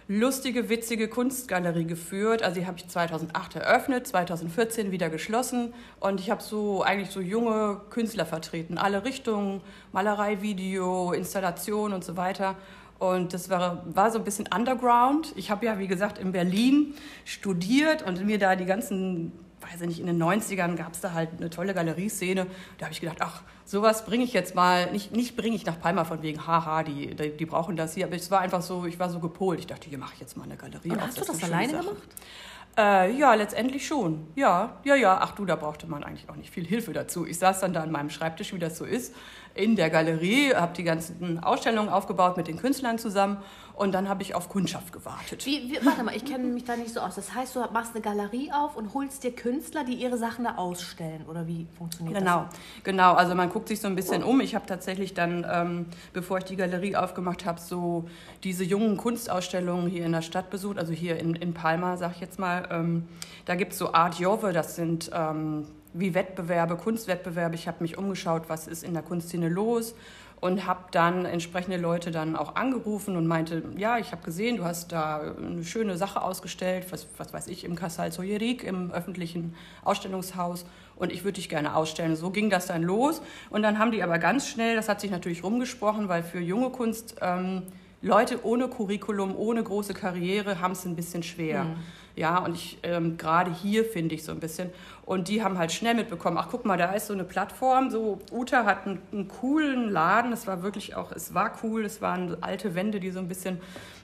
lustige, 0.07 0.69
witzige 0.69 1.07
Kunstgalerie 1.07 1.85
geführt. 1.85 2.43
Also 2.43 2.59
die 2.59 2.67
habe 2.67 2.77
ich 2.77 2.87
2008 2.87 3.55
eröffnet, 3.55 4.07
2014 4.07 4.91
wieder 4.91 5.09
geschlossen 5.09 5.73
und 5.99 6.19
ich 6.19 6.29
habe 6.29 6.43
so 6.43 6.83
eigentlich 6.83 7.09
so 7.09 7.21
junge 7.21 7.81
Künstler 7.89 8.25
vertreten, 8.25 8.77
alle 8.77 9.03
Richtungen, 9.03 9.61
Malerei, 9.91 10.41
Video, 10.41 11.11
Installation 11.11 11.93
und 11.93 12.03
so 12.03 12.17
weiter. 12.17 12.55
Und 12.97 13.33
das 13.33 13.49
war, 13.49 13.83
war 13.93 14.09
so 14.09 14.19
ein 14.19 14.23
bisschen 14.23 14.47
underground. 14.55 15.33
Ich 15.35 15.51
habe 15.51 15.65
ja, 15.65 15.79
wie 15.79 15.87
gesagt, 15.87 16.17
in 16.17 16.31
Berlin 16.31 16.93
studiert 17.25 18.03
und 18.03 18.25
mir 18.25 18.39
da 18.39 18.55
die 18.55 18.65
ganzen 18.65 19.33
weiß 19.65 19.81
ich 19.81 19.87
nicht, 19.87 19.99
in 19.99 20.07
den 20.07 20.21
90ern 20.21 20.75
gab 20.75 20.93
es 20.93 21.01
da 21.01 21.13
halt 21.13 21.29
eine 21.37 21.49
tolle 21.49 21.73
Galerieszene. 21.73 22.47
Da 22.77 22.85
habe 22.85 22.93
ich 22.93 23.01
gedacht, 23.01 23.17
ach, 23.19 23.41
sowas 23.65 24.05
bringe 24.05 24.23
ich 24.23 24.33
jetzt 24.33 24.55
mal, 24.55 24.91
nicht, 24.91 25.11
nicht 25.11 25.35
bringe 25.35 25.55
ich 25.55 25.65
nach 25.65 25.79
Palma 25.79 26.05
von 26.05 26.21
wegen, 26.21 26.45
haha, 26.45 26.83
die, 26.83 27.15
die, 27.15 27.35
die, 27.35 27.45
brauchen 27.45 27.75
das 27.75 27.93
hier. 27.93 28.05
Aber 28.05 28.15
es 28.15 28.29
war 28.31 28.41
einfach 28.41 28.61
so, 28.61 28.85
ich 28.85 28.99
war 28.99 29.09
so 29.09 29.19
gepolt. 29.19 29.59
Ich 29.59 29.67
dachte, 29.67 29.89
hier 29.89 29.97
mache 29.97 30.13
ich 30.13 30.19
jetzt 30.19 30.37
mal 30.37 30.43
eine 30.43 30.57
Galerie. 30.57 30.91
Und 30.91 31.01
hast 31.01 31.19
du 31.19 31.25
das 31.25 31.43
alleine 31.43 31.73
Sache. 31.73 31.83
gemacht? 31.85 32.07
Äh, 32.77 33.17
ja, 33.17 33.33
letztendlich 33.33 33.87
schon. 33.87 34.27
Ja, 34.35 34.77
ja, 34.83 34.95
ja. 34.95 35.19
Ach 35.21 35.31
du, 35.33 35.45
da 35.45 35.55
brauchte 35.55 35.87
man 35.87 36.03
eigentlich 36.03 36.29
auch 36.29 36.35
nicht 36.35 36.53
viel 36.53 36.65
Hilfe 36.65 36.91
dazu. 36.91 37.25
Ich 37.25 37.39
saß 37.39 37.61
dann 37.61 37.73
da 37.73 37.81
an 37.81 37.91
meinem 37.91 38.09
Schreibtisch, 38.09 38.53
wie 38.53 38.59
das 38.59 38.77
so 38.77 38.83
ist, 38.83 39.15
in 39.55 39.75
der 39.75 39.89
Galerie, 39.89 40.53
habe 40.53 40.73
die 40.73 40.83
ganzen 40.83 41.41
Ausstellungen 41.41 41.89
aufgebaut 41.89 42.35
mit 42.35 42.47
den 42.47 42.57
Künstlern 42.57 42.99
zusammen 42.99 43.37
und 43.73 43.93
dann 43.93 44.07
habe 44.09 44.21
ich 44.21 44.35
auf 44.35 44.49
Kundschaft 44.49 44.91
gewartet. 44.91 45.45
Wie, 45.45 45.71
wie, 45.71 45.85
warte 45.85 46.03
mal, 46.03 46.15
ich 46.15 46.25
kenne 46.25 46.45
mich 46.45 46.65
da 46.65 46.75
nicht 46.75 46.93
so 46.93 46.99
aus. 46.99 47.15
Das 47.15 47.33
heißt, 47.33 47.55
du 47.55 47.59
machst 47.73 47.93
eine 47.93 48.01
Galerie 48.01 48.51
auf 48.51 48.75
und 48.75 48.93
holst 48.93 49.23
dir 49.23 49.31
Künstler, 49.31 49.83
die 49.83 49.93
ihre 49.93 50.17
Sachen 50.17 50.43
da 50.43 50.55
ausstellen 50.55 51.25
oder 51.27 51.47
wie 51.47 51.67
funktioniert 51.77 52.17
genau, 52.17 52.45
das? 52.49 52.59
Genau, 52.83 53.13
genau. 53.13 53.13
Also 53.17 53.33
man 53.35 53.49
guckt 53.49 53.69
sich 53.69 53.79
so 53.79 53.87
ein 53.87 53.95
bisschen 53.95 54.23
um. 54.23 54.41
Ich 54.41 54.55
habe 54.55 54.65
tatsächlich 54.65 55.13
dann, 55.13 55.45
ähm, 55.49 55.85
bevor 56.11 56.39
ich 56.39 56.43
die 56.45 56.57
Galerie 56.57 56.95
aufgemacht 56.95 57.45
habe, 57.45 57.59
so 57.59 58.05
diese 58.43 58.63
jungen 58.65 58.97
Kunstausstellungen 58.97 59.89
hier 59.89 60.05
in 60.05 60.11
der 60.11 60.21
Stadt 60.21 60.49
besucht, 60.49 60.77
also 60.77 60.91
hier 60.91 61.17
in, 61.17 61.35
in 61.35 61.53
Palma, 61.53 61.95
sag 61.97 62.11
ich 62.11 62.21
jetzt 62.21 62.39
mal. 62.39 62.67
Ähm, 62.71 63.07
da 63.45 63.55
gibt 63.55 63.71
es 63.73 63.77
so 63.77 63.93
Art 63.93 64.19
Jove, 64.19 64.51
das 64.51 64.75
sind 64.75 65.11
ähm, 65.13 65.67
wie 65.97 66.13
Wettbewerbe, 66.13 66.75
Kunstwettbewerbe. 66.75 67.55
Ich 67.55 67.67
habe 67.67 67.77
mich 67.81 67.97
umgeschaut, 67.97 68.43
was 68.47 68.67
ist 68.67 68.83
in 68.83 68.93
der 68.93 69.03
Kunstszene 69.03 69.49
los 69.49 69.95
und 70.41 70.65
habe 70.65 70.85
dann 70.91 71.25
entsprechende 71.25 71.77
Leute 71.77 72.11
dann 72.11 72.35
auch 72.35 72.55
angerufen 72.55 73.15
und 73.15 73.25
meinte, 73.25 73.63
ja, 73.77 73.97
ich 73.97 74.11
habe 74.11 74.21
gesehen, 74.23 74.57
du 74.57 74.65
hast 74.65 74.91
da 74.91 75.33
eine 75.37 75.63
schöne 75.63 75.97
Sache 75.97 76.21
ausgestellt, 76.21 76.87
was, 76.91 77.07
was 77.17 77.33
weiß 77.33 77.47
ich, 77.47 77.63
im 77.63 77.75
Casal 77.75 78.11
Soyerik, 78.11 78.63
im 78.63 78.91
öffentlichen 78.91 79.55
Ausstellungshaus 79.83 80.65
und 80.97 81.11
ich 81.11 81.23
würde 81.23 81.35
dich 81.35 81.49
gerne 81.49 81.75
ausstellen. 81.75 82.15
So 82.15 82.29
ging 82.29 82.49
das 82.49 82.67
dann 82.67 82.83
los 82.83 83.21
und 83.49 83.63
dann 83.63 83.79
haben 83.79 83.91
die 83.91 84.03
aber 84.03 84.19
ganz 84.19 84.47
schnell, 84.47 84.75
das 84.75 84.89
hat 84.89 85.01
sich 85.01 85.11
natürlich 85.11 85.43
rumgesprochen, 85.43 86.09
weil 86.09 86.21
für 86.21 86.39
junge 86.39 86.69
Kunst 86.69 87.15
ähm, 87.21 87.63
Leute 88.01 88.45
ohne 88.45 88.67
Curriculum, 88.67 89.35
ohne 89.35 89.63
große 89.63 89.93
Karriere 89.93 90.59
haben 90.59 90.73
es 90.73 90.85
ein 90.85 90.95
bisschen 90.95 91.23
schwer. 91.23 91.63
Mhm. 91.63 91.75
Ja, 92.15 92.39
und 92.39 92.55
ich 92.55 92.77
ähm, 92.83 93.17
gerade 93.17 93.53
hier 93.53 93.83
finde 93.83 94.15
ich 94.15 94.23
so 94.23 94.31
ein 94.31 94.39
bisschen. 94.39 94.69
Und 95.05 95.27
die 95.27 95.43
haben 95.43 95.57
halt 95.57 95.71
schnell 95.71 95.93
mitbekommen, 95.93 96.37
ach 96.39 96.47
guck 96.49 96.65
mal, 96.65 96.77
da 96.77 96.91
ist 96.93 97.07
so 97.07 97.13
eine 97.13 97.25
Plattform. 97.25 97.91
So, 97.91 98.19
Uta 98.31 98.65
hat 98.65 98.87
einen, 98.87 99.01
einen 99.11 99.27
coolen 99.27 99.89
Laden. 99.89 100.31
Es 100.33 100.47
war 100.47 100.63
wirklich 100.63 100.95
auch, 100.95 101.11
es 101.11 101.33
war 101.33 101.51
cool. 101.63 101.85
Es 101.85 102.01
waren 102.01 102.41
alte 102.41 102.73
Wände, 102.73 102.99
die 102.99 103.11
so 103.11 103.19
ein 103.19 103.27
bisschen 103.27 103.59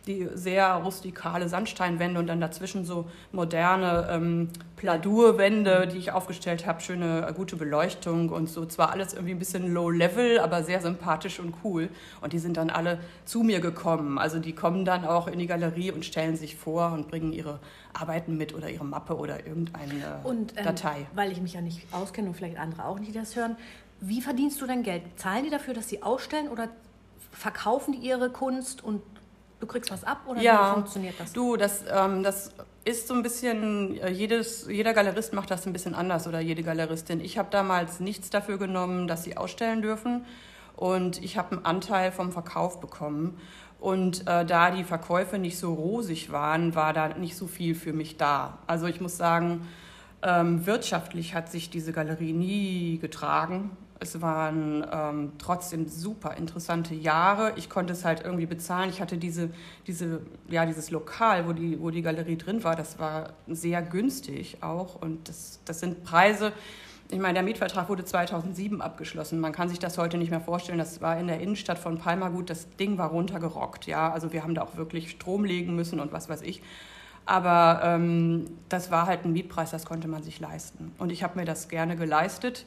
die 0.07 0.27
sehr 0.33 0.73
rustikale 0.73 1.47
Sandsteinwände 1.47 2.19
und 2.19 2.27
dann 2.27 2.41
dazwischen 2.41 2.85
so 2.85 3.05
moderne 3.31 4.07
ähm, 4.09 4.49
Pladurwände, 4.75 5.87
die 5.87 5.97
ich 5.97 6.11
aufgestellt 6.11 6.65
habe, 6.65 6.81
schöne, 6.81 7.31
gute 7.35 7.55
Beleuchtung 7.55 8.29
und 8.29 8.49
so. 8.49 8.65
Zwar 8.65 8.91
alles 8.91 9.13
irgendwie 9.13 9.33
ein 9.33 9.39
bisschen 9.39 9.71
low-level, 9.71 10.39
aber 10.39 10.63
sehr 10.63 10.81
sympathisch 10.81 11.39
und 11.39 11.53
cool. 11.63 11.89
Und 12.19 12.33
die 12.33 12.39
sind 12.39 12.57
dann 12.57 12.71
alle 12.71 12.99
zu 13.25 13.43
mir 13.43 13.59
gekommen. 13.59 14.17
Also 14.17 14.39
die 14.39 14.53
kommen 14.53 14.85
dann 14.85 15.05
auch 15.05 15.27
in 15.27 15.37
die 15.37 15.47
Galerie 15.47 15.91
und 15.91 16.03
stellen 16.03 16.35
sich 16.35 16.55
vor 16.55 16.93
und 16.93 17.07
bringen 17.07 17.31
ihre 17.31 17.59
Arbeiten 18.01 18.37
mit 18.37 18.53
oder 18.53 18.69
ihre 18.69 18.85
Mappe 18.85 19.15
oder 19.15 19.45
irgendeine 19.45 20.19
und, 20.23 20.57
ähm, 20.57 20.65
Datei. 20.65 21.07
Weil 21.13 21.31
ich 21.31 21.41
mich 21.41 21.53
ja 21.53 21.61
nicht 21.61 21.85
auskenne 21.93 22.29
und 22.29 22.35
vielleicht 22.35 22.57
andere 22.57 22.85
auch 22.85 22.99
nicht 22.99 23.15
das 23.15 23.35
hören. 23.35 23.55
Wie 23.99 24.21
verdienst 24.21 24.59
du 24.61 24.65
dein 24.65 24.83
Geld? 24.83 25.03
Zahlen 25.15 25.43
die 25.43 25.49
dafür, 25.49 25.73
dass 25.73 25.87
sie 25.87 26.01
ausstellen 26.01 26.49
oder 26.49 26.69
verkaufen 27.31 27.93
die 27.93 27.99
ihre 27.99 28.29
Kunst 28.29 28.83
und 28.83 29.01
du 29.59 29.67
kriegst 29.67 29.91
was 29.91 30.03
ab 30.03 30.21
oder 30.27 30.41
ja, 30.41 30.71
wie 30.71 30.73
funktioniert 30.73 31.15
das? 31.19 31.33
Du, 31.33 31.55
das, 31.55 31.83
ähm, 31.89 32.23
das 32.23 32.51
ist 32.83 33.07
so 33.07 33.13
ein 33.13 33.21
bisschen, 33.21 33.97
äh, 33.99 34.09
jedes, 34.09 34.67
jeder 34.67 34.93
Galerist 34.93 35.33
macht 35.33 35.51
das 35.51 35.65
ein 35.67 35.73
bisschen 35.73 35.95
anders 35.95 36.27
oder 36.27 36.39
jede 36.39 36.63
Galeristin. 36.63 37.19
Ich 37.21 37.37
habe 37.37 37.49
damals 37.51 37.99
nichts 37.99 38.29
dafür 38.29 38.57
genommen, 38.57 39.07
dass 39.07 39.23
sie 39.23 39.37
ausstellen 39.37 39.81
dürfen 39.81 40.25
und 40.75 41.23
ich 41.23 41.37
habe 41.37 41.57
einen 41.57 41.65
Anteil 41.65 42.11
vom 42.11 42.31
Verkauf 42.31 42.79
bekommen. 42.79 43.39
Und 43.81 44.27
äh, 44.27 44.45
da 44.45 44.69
die 44.69 44.83
Verkäufe 44.83 45.39
nicht 45.39 45.57
so 45.57 45.73
rosig 45.73 46.31
waren, 46.31 46.75
war 46.75 46.93
da 46.93 47.09
nicht 47.17 47.35
so 47.35 47.47
viel 47.47 47.73
für 47.73 47.93
mich 47.93 48.15
da. 48.15 48.59
Also 48.67 48.85
ich 48.85 49.01
muss 49.01 49.17
sagen, 49.17 49.67
ähm, 50.21 50.67
wirtschaftlich 50.67 51.33
hat 51.33 51.51
sich 51.51 51.71
diese 51.71 51.91
Galerie 51.91 52.31
nie 52.31 52.99
getragen. 52.99 53.75
Es 53.99 54.21
waren 54.21 54.85
ähm, 54.91 55.31
trotzdem 55.39 55.87
super 55.87 56.37
interessante 56.37 56.93
Jahre. 56.93 57.53
Ich 57.55 57.71
konnte 57.71 57.93
es 57.93 58.05
halt 58.05 58.21
irgendwie 58.23 58.45
bezahlen. 58.45 58.91
Ich 58.91 59.01
hatte 59.01 59.17
diese, 59.17 59.49
diese, 59.87 60.21
ja, 60.47 60.67
dieses 60.67 60.91
Lokal, 60.91 61.47
wo 61.47 61.53
die, 61.53 61.81
wo 61.81 61.89
die 61.89 62.03
Galerie 62.03 62.37
drin 62.37 62.63
war, 62.63 62.75
das 62.75 62.99
war 62.99 63.33
sehr 63.47 63.81
günstig 63.81 64.57
auch. 64.61 65.01
Und 65.01 65.27
das, 65.27 65.59
das 65.65 65.79
sind 65.79 66.03
Preise. 66.03 66.53
Ich 67.11 67.19
meine, 67.19 67.33
der 67.33 67.43
Mietvertrag 67.43 67.89
wurde 67.89 68.05
2007 68.05 68.81
abgeschlossen. 68.81 69.41
Man 69.41 69.51
kann 69.51 69.67
sich 69.67 69.79
das 69.79 69.97
heute 69.97 70.17
nicht 70.17 70.29
mehr 70.29 70.39
vorstellen. 70.39 70.77
Das 70.77 71.01
war 71.01 71.19
in 71.19 71.27
der 71.27 71.41
Innenstadt 71.41 71.77
von 71.77 71.97
Palmagut. 71.97 72.49
Das 72.49 72.73
Ding 72.77 72.97
war 72.97 73.09
runtergerockt. 73.09 73.85
Ja, 73.85 74.13
also 74.13 74.31
wir 74.31 74.43
haben 74.43 74.55
da 74.55 74.61
auch 74.61 74.77
wirklich 74.77 75.11
Strom 75.11 75.43
legen 75.43 75.75
müssen 75.75 75.99
und 75.99 76.13
was 76.13 76.29
weiß 76.29 76.41
ich. 76.41 76.61
Aber 77.25 77.81
ähm, 77.83 78.45
das 78.69 78.91
war 78.91 79.07
halt 79.07 79.25
ein 79.25 79.33
Mietpreis, 79.33 79.71
das 79.71 79.83
konnte 79.83 80.07
man 80.07 80.23
sich 80.23 80.39
leisten. 80.39 80.93
Und 80.99 81.11
ich 81.11 81.21
habe 81.21 81.37
mir 81.37 81.45
das 81.45 81.67
gerne 81.67 81.97
geleistet 81.97 82.65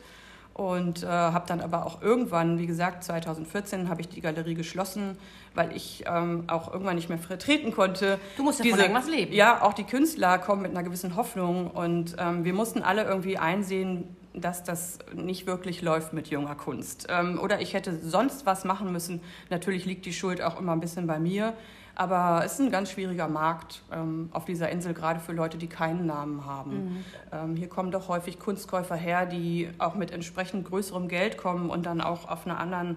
und 0.55 1.03
äh, 1.03 1.07
habe 1.07 1.47
dann 1.49 1.61
aber 1.61 1.85
auch 1.85 2.01
irgendwann, 2.01 2.59
wie 2.59 2.67
gesagt, 2.67 3.03
2014 3.03 3.89
habe 3.89 4.01
ich 4.01 4.09
die 4.09 4.21
Galerie 4.21 4.55
geschlossen, 4.55 5.19
weil 5.55 5.77
ich 5.77 6.05
ähm, 6.07 6.45
auch 6.47 6.73
irgendwann 6.73 6.95
nicht 6.95 7.09
mehr 7.09 7.19
vertreten 7.19 7.73
konnte. 7.73 8.19
Du 8.37 8.45
musst 8.45 8.61
ja 8.61 8.63
Diese, 8.63 8.77
von 8.77 8.85
irgendwas 8.85 9.09
leben. 9.09 9.33
Ja, 9.33 9.63
auch 9.63 9.75
die 9.75 9.85
Künstler 9.85 10.39
kommen 10.39 10.63
mit 10.63 10.71
einer 10.71 10.85
gewissen 10.85 11.17
Hoffnung 11.17 11.71
und 11.71 12.15
ähm, 12.19 12.45
wir 12.45 12.55
mussten 12.55 12.83
alle 12.83 13.03
irgendwie 13.03 13.37
einsehen, 13.37 14.17
dass 14.33 14.63
das 14.63 14.99
nicht 15.13 15.47
wirklich 15.47 15.83
läuft 15.83 16.13
mit 16.13 16.29
junger 16.29 16.55
Kunst. 16.55 17.07
Ähm, 17.09 17.41
oder 17.41 17.61
ich 17.61 17.75
hätte 17.75 17.99
sonst 17.99 18.47
was 18.47 18.65
machen 18.65 18.93
müssen. 18.93 19.21
Natürlich 19.51 19.85
liegt 19.87 20.07
die 20.07 20.13
Schuld 20.13 20.41
auch 20.41 20.59
immer 20.59 20.73
ein 20.73 20.81
bisschen 20.81 21.07
bei 21.07 21.19
mir. 21.19 21.55
Aber 21.95 22.43
es 22.45 22.55
ist 22.55 22.61
ein 22.61 22.71
ganz 22.71 22.91
schwieriger 22.91 23.29
Markt 23.29 23.83
ähm, 23.93 24.29
auf 24.33 24.45
dieser 24.45 24.69
Insel, 24.71 24.95
gerade 24.95 25.21
für 25.21 25.33
Leute, 25.33 25.59
die 25.59 25.69
keinen 25.69 26.07
Namen 26.07 26.45
haben. 26.45 26.71
Mhm. 26.71 27.05
Ähm, 27.33 27.57
hier 27.57 27.69
kommen 27.69 27.91
doch 27.91 28.09
häufig 28.09 28.39
Kunstkäufer 28.39 28.97
her, 28.97 29.27
die 29.27 29.71
auch 29.79 29.95
mit 29.95 30.11
entsprechend 30.11 30.67
größerem 30.69 31.09
Geld 31.09 31.37
kommen 31.37 31.71
und 31.71 31.87
dann 31.87 32.01
auch 32.01 32.29
auf 32.29 32.47
einer 32.47 32.59
anderen 32.59 32.97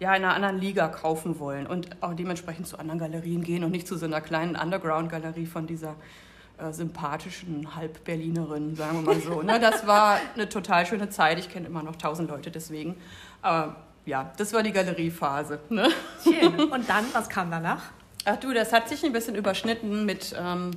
ja, 0.00 0.14
in 0.14 0.24
einer 0.24 0.34
anderen 0.34 0.58
Liga 0.58 0.88
kaufen 0.88 1.40
wollen 1.40 1.66
und 1.66 2.02
auch 2.02 2.14
dementsprechend 2.14 2.66
zu 2.68 2.78
anderen 2.78 3.00
Galerien 3.00 3.42
gehen 3.42 3.64
und 3.64 3.72
nicht 3.72 3.88
zu 3.88 3.96
so 3.96 4.06
einer 4.06 4.20
kleinen 4.20 4.54
Underground-Galerie 4.54 5.46
von 5.46 5.66
dieser 5.66 5.96
äh, 6.58 6.72
sympathischen 6.72 7.74
Halb-Berlinerin, 7.74 8.76
sagen 8.76 9.04
wir 9.04 9.14
mal 9.14 9.20
so. 9.20 9.42
ne? 9.42 9.58
Das 9.60 9.86
war 9.86 10.18
eine 10.34 10.48
total 10.48 10.86
schöne 10.86 11.08
Zeit. 11.08 11.38
Ich 11.38 11.48
kenne 11.50 11.66
immer 11.66 11.82
noch 11.82 11.96
tausend 11.96 12.30
Leute 12.30 12.50
deswegen. 12.50 12.96
Aber 13.42 13.76
ja, 14.06 14.32
das 14.36 14.52
war 14.52 14.62
die 14.62 14.72
Galeriephase. 14.72 15.60
Ne? 15.68 15.88
Schön. 16.22 16.70
Und 16.70 16.88
dann, 16.88 17.04
was 17.12 17.28
kam 17.28 17.50
danach? 17.50 17.82
Ach 18.30 18.36
du, 18.36 18.52
das 18.52 18.74
hat 18.74 18.90
sich 18.90 19.04
ein 19.04 19.12
bisschen 19.12 19.34
überschnitten 19.34 20.04
mit, 20.04 20.36
ähm, 20.38 20.72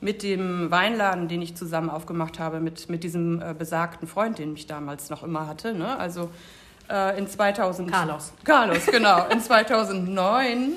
mit 0.00 0.22
dem 0.22 0.70
Weinladen, 0.70 1.26
den 1.26 1.42
ich 1.42 1.56
zusammen 1.56 1.90
aufgemacht 1.90 2.38
habe, 2.38 2.60
mit, 2.60 2.88
mit 2.88 3.02
diesem 3.02 3.42
äh, 3.42 3.54
besagten 3.58 4.06
Freund, 4.06 4.38
den 4.38 4.54
ich 4.54 4.68
damals 4.68 5.10
noch 5.10 5.24
immer 5.24 5.48
hatte. 5.48 5.74
Ne? 5.74 5.98
Also 5.98 6.30
äh, 6.88 7.18
in 7.18 7.26
2000... 7.26 7.90
Carlos. 7.90 8.32
Carlos, 8.44 8.86
genau. 8.86 9.26
In 9.30 9.40
2009 9.40 10.74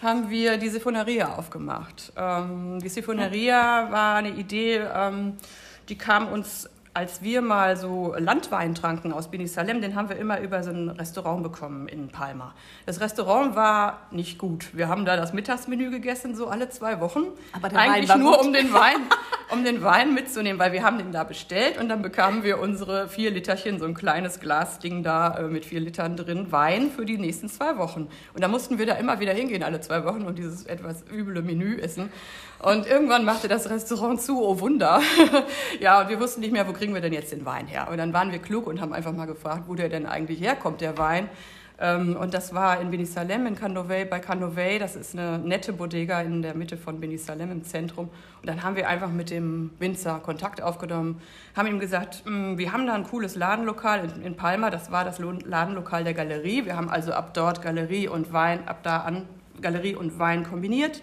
haben 0.00 0.30
wir 0.30 0.58
die 0.58 0.68
Sifoneria 0.68 1.34
aufgemacht. 1.34 2.12
Ähm, 2.16 2.78
die 2.80 2.88
Sifoneria 2.88 3.90
war 3.90 4.16
eine 4.16 4.30
Idee, 4.30 4.80
ähm, 4.94 5.38
die 5.88 5.98
kam 5.98 6.28
uns 6.28 6.68
als 6.98 7.22
wir 7.22 7.42
mal 7.42 7.76
so 7.76 8.12
Landwein 8.18 8.74
tranken 8.74 9.12
aus 9.12 9.30
Bini 9.30 9.46
Salem, 9.46 9.80
den 9.80 9.94
haben 9.94 10.08
wir 10.08 10.16
immer 10.16 10.40
über 10.40 10.64
so 10.64 10.70
ein 10.70 10.88
Restaurant 10.88 11.44
bekommen 11.44 11.86
in 11.86 12.08
Palma. 12.08 12.56
Das 12.86 13.00
Restaurant 13.00 13.54
war 13.54 14.08
nicht 14.10 14.36
gut. 14.36 14.76
Wir 14.76 14.88
haben 14.88 15.04
da 15.04 15.16
das 15.16 15.32
Mittagsmenü 15.32 15.92
gegessen, 15.92 16.34
so 16.34 16.48
alle 16.48 16.70
zwei 16.70 16.98
Wochen. 16.98 17.26
Aber 17.52 17.68
der 17.68 17.78
Eigentlich 17.78 18.08
Wein 18.08 18.18
nur 18.18 18.38
gut. 18.38 18.46
um 18.46 18.52
den 18.52 18.72
Wein, 18.72 18.96
um 19.52 19.62
den 19.62 19.84
Wein 19.84 20.12
mitzunehmen, 20.12 20.58
weil 20.58 20.72
wir 20.72 20.82
haben 20.82 20.98
den 20.98 21.12
da 21.12 21.22
bestellt 21.22 21.78
und 21.78 21.88
dann 21.88 22.02
bekamen 22.02 22.42
wir 22.42 22.58
unsere 22.58 23.08
vier 23.08 23.30
Literchen, 23.30 23.78
so 23.78 23.84
ein 23.84 23.94
kleines 23.94 24.40
Glasding 24.40 25.04
da 25.04 25.38
äh, 25.38 25.42
mit 25.44 25.66
vier 25.66 25.78
Litern 25.78 26.16
drin, 26.16 26.50
Wein 26.50 26.90
für 26.90 27.06
die 27.06 27.16
nächsten 27.16 27.48
zwei 27.48 27.78
Wochen. 27.78 28.08
Und 28.34 28.42
da 28.42 28.48
mussten 28.48 28.80
wir 28.80 28.86
da 28.86 28.94
immer 28.94 29.20
wieder 29.20 29.34
hingehen, 29.34 29.62
alle 29.62 29.80
zwei 29.80 30.04
Wochen 30.04 30.22
und 30.22 30.36
dieses 30.36 30.66
etwas 30.66 31.04
üble 31.12 31.42
Menü 31.42 31.76
essen. 31.76 32.10
Und 32.60 32.88
irgendwann 32.88 33.24
machte 33.24 33.46
das 33.46 33.70
Restaurant 33.70 34.20
zu, 34.20 34.42
oh 34.42 34.58
Wunder. 34.58 35.00
ja, 35.80 36.00
und 36.00 36.08
wir 36.08 36.18
wussten 36.18 36.40
nicht 36.40 36.52
mehr, 36.52 36.66
wo 36.66 36.72
kriegen 36.72 36.87
wir 36.94 37.00
denn 37.00 37.12
jetzt 37.12 37.32
den 37.32 37.44
Wein 37.44 37.66
her. 37.66 37.88
Und 37.90 37.98
dann 37.98 38.12
waren 38.12 38.32
wir 38.32 38.38
klug 38.38 38.66
und 38.66 38.80
haben 38.80 38.92
einfach 38.92 39.12
mal 39.12 39.26
gefragt, 39.26 39.64
wo 39.66 39.74
der 39.74 39.88
denn 39.88 40.06
eigentlich 40.06 40.40
herkommt, 40.40 40.80
der 40.80 40.98
Wein. 40.98 41.28
Ähm, 41.80 42.16
und 42.16 42.34
das 42.34 42.54
war 42.54 42.80
in 42.80 42.90
Benisalem, 42.90 43.46
in 43.46 43.54
Candovey, 43.54 44.04
bei 44.04 44.18
Candovey. 44.18 44.78
Das 44.78 44.96
ist 44.96 45.16
eine 45.16 45.38
nette 45.38 45.72
Bodega 45.72 46.20
in 46.20 46.42
der 46.42 46.54
Mitte 46.54 46.76
von 46.76 47.00
Benisalem 47.00 47.52
im 47.52 47.64
Zentrum. 47.64 48.08
Und 48.40 48.48
dann 48.48 48.62
haben 48.62 48.76
wir 48.76 48.88
einfach 48.88 49.10
mit 49.10 49.30
dem 49.30 49.70
Winzer 49.78 50.18
Kontakt 50.18 50.60
aufgenommen, 50.60 51.20
haben 51.56 51.68
ihm 51.68 51.78
gesagt, 51.78 52.22
hm, 52.24 52.58
wir 52.58 52.72
haben 52.72 52.86
da 52.86 52.94
ein 52.94 53.04
cooles 53.04 53.36
Ladenlokal 53.36 54.08
in 54.24 54.36
Palma. 54.36 54.70
Das 54.70 54.90
war 54.90 55.04
das 55.04 55.18
Ladenlokal 55.18 56.04
der 56.04 56.14
Galerie. 56.14 56.64
Wir 56.64 56.76
haben 56.76 56.90
also 56.90 57.12
ab 57.12 57.32
dort 57.34 57.62
Galerie 57.62 58.08
und 58.08 58.32
Wein, 58.32 58.66
ab 58.66 58.82
da 58.82 58.98
an 58.98 59.28
Galerie 59.60 59.94
und 59.94 60.18
Wein 60.18 60.44
kombiniert 60.44 61.02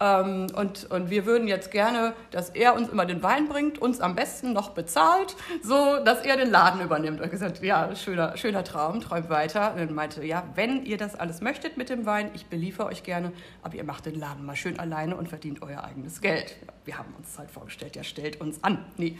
ähm, 0.00 0.48
und, 0.56 0.90
und 0.90 1.10
wir 1.10 1.26
würden 1.26 1.46
jetzt 1.46 1.70
gerne, 1.70 2.14
dass 2.30 2.50
er 2.50 2.74
uns 2.74 2.88
immer 2.88 3.06
den 3.06 3.22
Wein 3.22 3.48
bringt, 3.48 3.78
uns 3.78 4.00
am 4.00 4.14
besten 4.14 4.52
noch 4.52 4.70
bezahlt, 4.70 5.36
so 5.62 6.02
dass 6.04 6.24
er 6.24 6.36
den 6.36 6.50
Laden 6.50 6.80
übernimmt. 6.80 7.20
Und 7.20 7.30
gesagt, 7.30 7.62
ja, 7.62 7.94
schöner, 7.94 8.36
schöner 8.36 8.64
Traum, 8.64 9.00
träumt 9.00 9.30
weiter. 9.30 9.72
Und 9.72 9.78
er 9.78 9.90
meinte, 9.92 10.24
ja, 10.24 10.44
wenn 10.54 10.84
ihr 10.84 10.96
das 10.96 11.14
alles 11.14 11.40
möchtet 11.40 11.76
mit 11.76 11.88
dem 11.88 12.06
Wein, 12.06 12.30
ich 12.34 12.46
beliefere 12.46 12.86
euch 12.86 13.02
gerne, 13.02 13.32
aber 13.62 13.76
ihr 13.76 13.84
macht 13.84 14.06
den 14.06 14.18
Laden 14.18 14.44
mal 14.44 14.56
schön 14.56 14.78
alleine 14.78 15.16
und 15.16 15.28
verdient 15.28 15.62
euer 15.62 15.84
eigenes 15.84 16.20
Geld. 16.20 16.56
Wir 16.84 16.98
haben 16.98 17.14
uns 17.16 17.38
halt 17.38 17.50
vorgestellt, 17.50 17.94
ja, 17.94 18.02
stellt 18.02 18.40
uns 18.40 18.62
an. 18.64 18.84
Nee. 18.96 19.18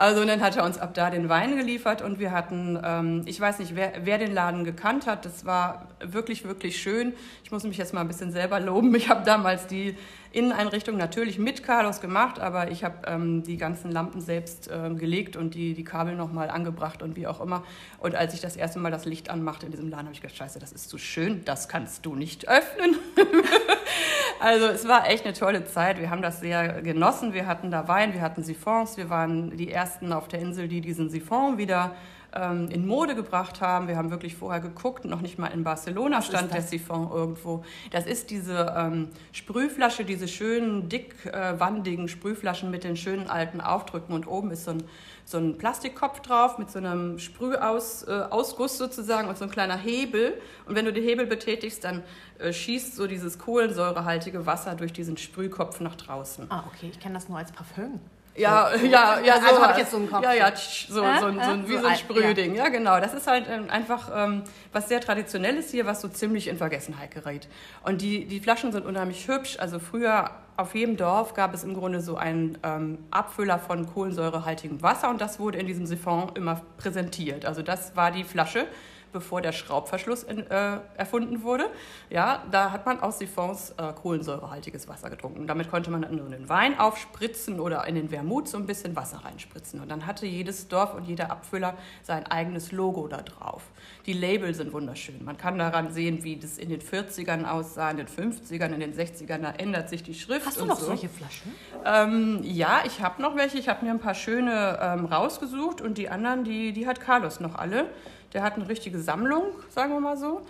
Also 0.00 0.22
und 0.22 0.28
dann 0.28 0.40
hat 0.40 0.56
er 0.56 0.64
uns 0.64 0.78
ab 0.78 0.94
da 0.94 1.10
den 1.10 1.28
Wein 1.28 1.58
geliefert 1.58 2.00
und 2.00 2.18
wir 2.18 2.32
hatten, 2.32 2.80
ähm, 2.82 3.22
ich 3.26 3.38
weiß 3.38 3.58
nicht, 3.58 3.76
wer, 3.76 3.92
wer 4.00 4.16
den 4.16 4.32
Laden 4.32 4.64
gekannt 4.64 5.06
hat, 5.06 5.26
das 5.26 5.44
war 5.44 5.88
wirklich, 6.02 6.44
wirklich 6.44 6.80
schön. 6.80 7.12
Ich 7.44 7.50
muss 7.50 7.64
mich 7.64 7.76
jetzt 7.76 7.92
mal 7.92 8.00
ein 8.00 8.08
bisschen 8.08 8.32
selber 8.32 8.60
loben. 8.60 8.94
Ich 8.94 9.10
habe 9.10 9.26
damals 9.26 9.66
die 9.66 9.94
Inneneinrichtung 10.32 10.96
natürlich 10.96 11.38
mit 11.38 11.62
Carlos 11.64 12.00
gemacht, 12.00 12.38
aber 12.38 12.70
ich 12.70 12.84
habe 12.84 13.06
ähm, 13.06 13.42
die 13.42 13.56
ganzen 13.56 13.90
Lampen 13.90 14.20
selbst 14.20 14.70
ähm, 14.72 14.96
gelegt 14.96 15.36
und 15.36 15.54
die, 15.54 15.74
die 15.74 15.82
Kabel 15.82 16.14
nochmal 16.14 16.50
angebracht 16.50 17.02
und 17.02 17.16
wie 17.16 17.26
auch 17.26 17.40
immer. 17.40 17.64
Und 17.98 18.14
als 18.14 18.34
ich 18.34 18.40
das 18.40 18.56
erste 18.56 18.78
Mal 18.78 18.90
das 18.90 19.04
Licht 19.06 19.28
anmachte 19.28 19.66
in 19.66 19.72
diesem 19.72 19.88
Laden, 19.88 20.06
habe 20.06 20.14
ich 20.14 20.20
gedacht, 20.20 20.36
scheiße, 20.36 20.58
das 20.58 20.72
ist 20.72 20.88
zu 20.88 20.98
schön, 20.98 21.44
das 21.44 21.68
kannst 21.68 22.06
du 22.06 22.14
nicht 22.14 22.48
öffnen. 22.48 22.96
also 24.40 24.66
es 24.66 24.86
war 24.86 25.08
echt 25.08 25.24
eine 25.24 25.34
tolle 25.34 25.64
Zeit. 25.64 25.98
Wir 25.98 26.10
haben 26.10 26.22
das 26.22 26.40
sehr 26.40 26.80
genossen. 26.82 27.34
Wir 27.34 27.46
hatten 27.46 27.70
da 27.70 27.88
Wein, 27.88 28.14
wir 28.14 28.20
hatten 28.20 28.44
Siphons. 28.44 28.96
Wir 28.96 29.10
waren 29.10 29.56
die 29.56 29.70
Ersten 29.70 30.12
auf 30.12 30.28
der 30.28 30.40
Insel, 30.40 30.68
die 30.68 30.80
diesen 30.80 31.10
Siphon 31.10 31.58
wieder 31.58 31.96
ähm, 32.34 32.68
in 32.70 32.86
Mode 32.86 33.14
gebracht 33.14 33.60
haben. 33.60 33.88
Wir 33.88 33.96
haben 33.96 34.10
wirklich 34.10 34.36
vorher 34.36 34.60
geguckt, 34.60 35.04
noch 35.04 35.20
nicht 35.20 35.38
mal 35.38 35.48
in 35.48 35.64
Barcelona 35.64 36.18
Was 36.18 36.26
stand 36.26 36.52
der 36.52 36.62
Siphon 36.62 37.10
irgendwo. 37.10 37.64
Das 37.90 38.06
ist 38.06 38.30
diese 38.30 38.74
ähm, 38.76 39.08
Sprühflasche, 39.32 40.04
diese 40.04 40.28
schönen, 40.28 40.88
dickwandigen 40.88 42.04
äh, 42.04 42.08
Sprühflaschen 42.08 42.70
mit 42.70 42.84
den 42.84 42.96
schönen 42.96 43.28
alten 43.28 43.60
Aufdrücken 43.60 44.14
und 44.14 44.26
oben 44.26 44.50
ist 44.50 44.64
so 44.64 44.72
ein, 44.72 44.82
so 45.24 45.38
ein 45.38 45.58
Plastikkopf 45.58 46.20
drauf 46.20 46.58
mit 46.58 46.70
so 46.70 46.78
einem 46.78 47.18
Sprühausguss 47.18 48.74
äh, 48.74 48.78
sozusagen 48.78 49.28
und 49.28 49.38
so 49.38 49.44
ein 49.44 49.50
kleiner 49.50 49.76
Hebel. 49.76 50.34
Und 50.66 50.74
wenn 50.74 50.84
du 50.84 50.92
den 50.92 51.04
Hebel 51.04 51.26
betätigst, 51.26 51.84
dann 51.84 52.02
äh, 52.38 52.52
schießt 52.52 52.96
so 52.96 53.06
dieses 53.06 53.38
kohlensäurehaltige 53.38 54.46
Wasser 54.46 54.74
durch 54.74 54.92
diesen 54.92 55.16
Sprühkopf 55.16 55.80
nach 55.80 55.96
draußen. 55.96 56.46
Ah, 56.50 56.64
okay, 56.66 56.90
ich 56.92 57.00
kenne 57.00 57.14
das 57.14 57.28
nur 57.28 57.38
als 57.38 57.52
Parfüm. 57.52 58.00
Ja, 58.40 58.74
ja, 58.74 59.20
ja, 59.20 59.40
so 59.40 59.46
also 59.48 59.62
habe 59.62 59.72
ich 59.72 59.78
jetzt 59.78 59.90
so 59.90 59.96
einen 59.98 60.10
Kopf. 60.10 60.22
Ja, 60.22 60.32
ja, 60.32 60.52
so, 60.56 60.94
so, 60.94 61.00
so, 61.00 61.32
so 61.32 61.68
wie 61.68 61.76
so 61.76 61.86
ein 61.86 61.96
Sprühding. 61.96 62.54
Ja. 62.54 62.64
ja, 62.64 62.70
genau. 62.70 63.00
Das 63.00 63.14
ist 63.14 63.26
halt 63.26 63.46
ähm, 63.48 63.70
einfach 63.70 64.10
ähm, 64.14 64.42
was 64.72 64.88
sehr 64.88 65.00
traditionelles 65.00 65.70
hier, 65.70 65.86
was 65.86 66.00
so 66.00 66.08
ziemlich 66.08 66.48
in 66.48 66.56
Vergessenheit 66.56 67.10
gerät. 67.12 67.48
Und 67.82 68.02
die, 68.02 68.24
die 68.24 68.40
Flaschen 68.40 68.72
sind 68.72 68.86
unheimlich 68.86 69.28
hübsch. 69.28 69.58
Also 69.58 69.78
früher 69.78 70.30
auf 70.56 70.74
jedem 70.74 70.96
Dorf 70.96 71.34
gab 71.34 71.54
es 71.54 71.64
im 71.64 71.74
Grunde 71.74 72.00
so 72.00 72.16
einen 72.16 72.58
ähm, 72.62 72.98
Abfüller 73.10 73.58
von 73.58 73.86
kohlensäurehaltigem 73.86 74.82
Wasser 74.82 75.08
und 75.08 75.20
das 75.20 75.38
wurde 75.40 75.58
in 75.58 75.66
diesem 75.66 75.86
Siphon 75.86 76.32
immer 76.34 76.60
präsentiert. 76.76 77.46
Also 77.46 77.62
das 77.62 77.96
war 77.96 78.10
die 78.10 78.24
Flasche 78.24 78.66
bevor 79.12 79.40
der 79.40 79.52
Schraubverschluss 79.52 80.22
in, 80.22 80.46
äh, 80.50 80.78
erfunden 80.96 81.42
wurde. 81.42 81.66
Ja, 82.08 82.42
da 82.50 82.70
hat 82.70 82.86
man 82.86 83.00
aus 83.00 83.18
Siphons 83.18 83.74
äh, 83.76 83.92
kohlensäurehaltiges 83.92 84.88
Wasser 84.88 85.10
getrunken. 85.10 85.46
Damit 85.46 85.70
konnte 85.70 85.90
man 85.90 86.02
nur 86.14 86.28
den 86.28 86.48
Wein 86.48 86.78
aufspritzen 86.78 87.60
oder 87.60 87.86
in 87.86 87.94
den 87.94 88.10
Wermut 88.10 88.48
so 88.48 88.56
ein 88.56 88.66
bisschen 88.66 88.96
Wasser 88.96 89.18
reinspritzen. 89.24 89.80
Und 89.80 89.90
dann 89.90 90.06
hatte 90.06 90.26
jedes 90.26 90.68
Dorf 90.68 90.94
und 90.94 91.04
jeder 91.04 91.30
Abfüller 91.30 91.74
sein 92.02 92.26
eigenes 92.26 92.72
Logo 92.72 93.08
da 93.08 93.22
drauf. 93.22 93.62
Die 94.06 94.12
Label 94.12 94.54
sind 94.54 94.72
wunderschön. 94.72 95.24
Man 95.24 95.36
kann 95.36 95.58
daran 95.58 95.92
sehen, 95.92 96.24
wie 96.24 96.36
das 96.36 96.58
in 96.58 96.68
den 96.68 96.80
40ern 96.80 97.44
aussah, 97.44 97.90
in 97.90 97.98
den 97.98 98.08
50ern, 98.08 98.72
in 98.72 98.80
den 98.80 98.94
60ern. 98.94 99.38
Da 99.38 99.50
ändert 99.52 99.88
sich 99.88 100.02
die 100.02 100.14
Schrift. 100.14 100.46
Hast 100.46 100.60
du 100.60 100.64
noch 100.64 100.78
so. 100.78 100.86
solche 100.86 101.08
Flaschen? 101.08 101.54
Ähm, 101.84 102.40
ja, 102.42 102.82
ich 102.84 103.00
habe 103.00 103.20
noch 103.20 103.36
welche. 103.36 103.58
Ich 103.58 103.68
habe 103.68 103.84
mir 103.84 103.90
ein 103.90 104.00
paar 104.00 104.14
schöne 104.14 104.78
ähm, 104.80 105.06
rausgesucht 105.06 105.80
und 105.80 105.98
die 105.98 106.08
anderen, 106.08 106.44
die, 106.44 106.72
die 106.72 106.86
hat 106.86 107.00
Carlos 107.00 107.40
noch 107.40 107.54
alle. 107.54 107.86
Der 108.32 108.42
hat 108.42 108.54
eine 108.54 108.68
richtige 108.68 108.98
Sammlung, 109.00 109.44
sagen 109.70 109.92
wir 109.92 110.00
mal 110.00 110.16
so. 110.16 110.42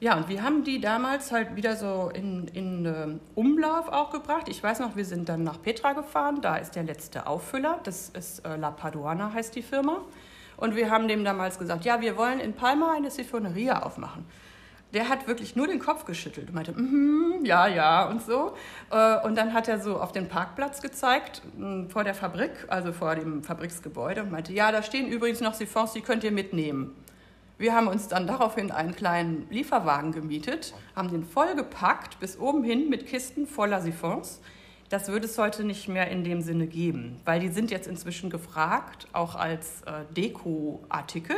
Ja, 0.00 0.16
und 0.16 0.28
wir 0.28 0.44
haben 0.44 0.62
die 0.62 0.80
damals 0.80 1.32
halt 1.32 1.56
wieder 1.56 1.74
so 1.74 2.10
in, 2.14 2.46
in 2.48 2.86
äh, 2.86 3.18
Umlauf 3.34 3.88
auch 3.88 4.10
gebracht. 4.10 4.48
Ich 4.48 4.62
weiß 4.62 4.78
noch, 4.78 4.94
wir 4.94 5.04
sind 5.04 5.28
dann 5.28 5.42
nach 5.42 5.60
Petra 5.60 5.92
gefahren. 5.92 6.40
Da 6.40 6.56
ist 6.56 6.76
der 6.76 6.84
letzte 6.84 7.26
Auffüller. 7.26 7.80
Das 7.82 8.10
ist 8.10 8.46
äh, 8.46 8.56
La 8.56 8.70
Paduana, 8.70 9.32
heißt 9.32 9.56
die 9.56 9.62
Firma. 9.62 10.02
Und 10.56 10.76
wir 10.76 10.90
haben 10.90 11.08
dem 11.08 11.24
damals 11.24 11.58
gesagt, 11.58 11.84
ja, 11.84 12.00
wir 12.00 12.16
wollen 12.16 12.38
in 12.38 12.52
Palma 12.52 12.94
eine 12.94 13.10
Sifoneria 13.10 13.82
aufmachen. 13.82 14.24
Der 14.94 15.08
hat 15.08 15.26
wirklich 15.26 15.56
nur 15.56 15.66
den 15.66 15.80
Kopf 15.80 16.04
geschüttelt 16.04 16.48
und 16.48 16.54
meinte, 16.54 16.72
mm, 16.72 17.44
ja, 17.44 17.66
ja 17.66 18.08
und 18.08 18.22
so. 18.22 18.54
Äh, 18.90 19.20
und 19.26 19.36
dann 19.36 19.52
hat 19.52 19.66
er 19.66 19.80
so 19.80 20.00
auf 20.00 20.12
den 20.12 20.28
Parkplatz 20.28 20.80
gezeigt, 20.80 21.42
mm, 21.56 21.88
vor 21.88 22.04
der 22.04 22.14
Fabrik, 22.14 22.52
also 22.68 22.92
vor 22.92 23.16
dem 23.16 23.42
Fabriksgebäude 23.42 24.22
und 24.22 24.30
meinte, 24.30 24.52
ja, 24.52 24.70
da 24.70 24.82
stehen 24.82 25.08
übrigens 25.08 25.40
noch 25.40 25.54
Siphons, 25.54 25.92
die 25.92 26.02
könnt 26.02 26.22
ihr 26.22 26.32
mitnehmen. 26.32 26.94
Wir 27.58 27.74
haben 27.74 27.88
uns 27.88 28.06
dann 28.06 28.28
daraufhin 28.28 28.70
einen 28.70 28.94
kleinen 28.94 29.48
Lieferwagen 29.50 30.12
gemietet, 30.12 30.74
haben 30.94 31.10
den 31.10 31.24
vollgepackt 31.24 32.20
bis 32.20 32.38
oben 32.38 32.62
hin 32.62 32.88
mit 32.88 33.08
Kisten 33.08 33.48
voller 33.48 33.80
Siphons. 33.80 34.40
Das 34.90 35.08
würde 35.08 35.26
es 35.26 35.36
heute 35.38 35.64
nicht 35.64 35.88
mehr 35.88 36.08
in 36.08 36.22
dem 36.22 36.40
Sinne 36.40 36.68
geben, 36.68 37.20
weil 37.24 37.40
die 37.40 37.48
sind 37.48 37.72
jetzt 37.72 37.88
inzwischen 37.88 38.30
gefragt, 38.30 39.08
auch 39.12 39.34
als 39.34 39.82
äh, 39.82 40.04
Dekoartikel. 40.14 41.36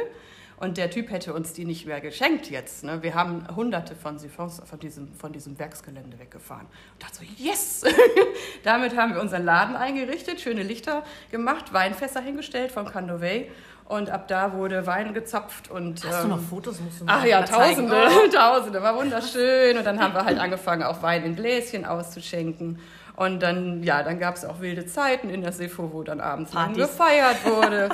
Und 0.59 0.77
der 0.77 0.91
Typ 0.91 1.11
hätte 1.11 1.33
uns 1.33 1.55
die 1.55 1.65
nicht 1.65 1.87
mehr 1.87 2.03
geschenkt 2.03 2.51
jetzt. 2.51 2.85
Ne? 2.85 3.03
Wir 3.03 3.15
haben 3.15 3.47
hunderte 3.57 3.97
von 3.97 4.19
Siphons 4.19 4.61
von 4.67 4.79
diesem, 4.79 5.15
von 5.15 5.33
diesem 5.33 5.59
Werksgelände 5.59 6.19
weggefahren. 6.19 6.67
Und 6.67 7.03
dachte 7.03 7.21
so, 7.21 7.25
yes! 7.43 7.83
Damit 8.63 8.95
haben 8.95 9.15
wir 9.15 9.23
unseren 9.23 9.47
Laden 9.47 9.75
eingerichtet, 9.75 10.39
schöne 10.39 10.63
Lichter 10.63 11.03
gemacht, 11.31 11.73
Weinfässer 11.73 12.21
hingestellt 12.21 12.73
vom 12.73 12.85
Candovey 12.85 13.51
und 13.91 14.09
ab 14.09 14.29
da 14.29 14.53
wurde 14.53 14.87
Wein 14.87 15.15
gezapft 15.15 15.69
und. 15.69 16.05
Hast 16.05 16.23
ähm, 16.23 16.23
du 16.23 16.29
noch 16.29 16.39
ähm, 16.39 16.49
Fotos? 16.49 16.79
Musst 16.79 17.01
du 17.01 17.05
ach 17.09 17.25
ja, 17.25 17.43
Tausende, 17.43 17.97
oh. 17.97 18.29
Tausende, 18.33 18.81
war 18.81 18.97
wunderschön. 18.97 19.77
Und 19.77 19.85
dann 19.85 20.01
haben 20.01 20.15
wir 20.15 20.25
halt 20.25 20.39
angefangen, 20.39 20.85
auch 20.85 21.03
Wein 21.03 21.25
in 21.25 21.35
Gläschen 21.35 21.85
auszuschenken. 21.85 22.79
Und 23.17 23.43
dann, 23.43 23.83
ja, 23.83 24.05
dann 24.05 24.21
gab 24.21 24.37
es 24.37 24.45
auch 24.45 24.61
wilde 24.61 24.87
Zeiten 24.87 25.29
in 25.29 25.43
der 25.43 25.51
Sefo, 25.51 25.93
wo 25.93 26.05
dann 26.05 26.21
abends 26.21 26.53
gefeiert 26.75 27.39
wurde. 27.45 27.89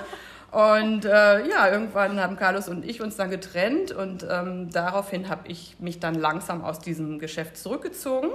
Und 0.51 1.07
äh, 1.07 1.49
ja, 1.49 1.71
irgendwann 1.71 2.21
haben 2.21 2.37
Carlos 2.37 2.69
und 2.69 2.85
ich 2.85 3.01
uns 3.01 3.17
dann 3.17 3.31
getrennt 3.31 3.91
und 3.91 4.27
ähm, 4.31 4.71
daraufhin 4.71 5.31
habe 5.31 5.49
ich 5.49 5.77
mich 5.81 5.99
dann 5.99 6.15
langsam 6.15 6.63
aus 6.63 6.79
diesem 6.79 7.19
Geschäft 7.19 7.57
zurückgezogen 7.57 8.29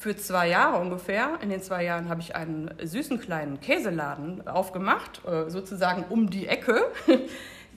für 0.00 0.16
zwei 0.16 0.48
Jahre 0.48 0.78
ungefähr. 0.78 1.38
In 1.42 1.50
den 1.50 1.62
zwei 1.62 1.84
Jahren 1.84 2.08
habe 2.08 2.22
ich 2.22 2.34
einen 2.34 2.74
süßen 2.82 3.20
kleinen 3.20 3.60
Käseladen 3.60 4.48
aufgemacht, 4.48 5.20
äh, 5.26 5.50
sozusagen 5.50 6.04
um 6.08 6.30
die 6.30 6.46
Ecke. 6.46 6.80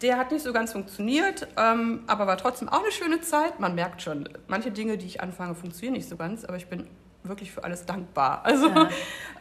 Der 0.01 0.18
hat 0.18 0.32
nicht 0.32 0.42
so 0.42 0.53
ganz 0.53 0.72
funktioniert, 0.72 1.48
ähm, 1.58 2.03
aber 2.08 2.25
war 2.25 2.38
trotzdem 2.38 2.70
auch 2.70 2.82
eine 2.82 2.94
schöne 2.94 3.20
Zeit. 3.20 3.60
Man 3.60 3.75
merkt 3.75 4.01
schon, 4.01 4.30
manche 4.48 4.72
Dinge, 4.72 4.98
die 4.98 5.06
ich 5.06 5.22
anfange, 5.22 5.53
funktionieren 5.53 5.94
nicht 5.96 6.08
so 6.08 6.15
ganz, 6.15 6.46
aber 6.46 6.56
ich 6.56 6.68
bin 6.68 6.88
wirklich 7.24 7.51
für 7.51 7.65
alles 7.65 7.86
dankbar. 7.86 8.44
Also, 8.46 8.70
ja. 8.70 8.89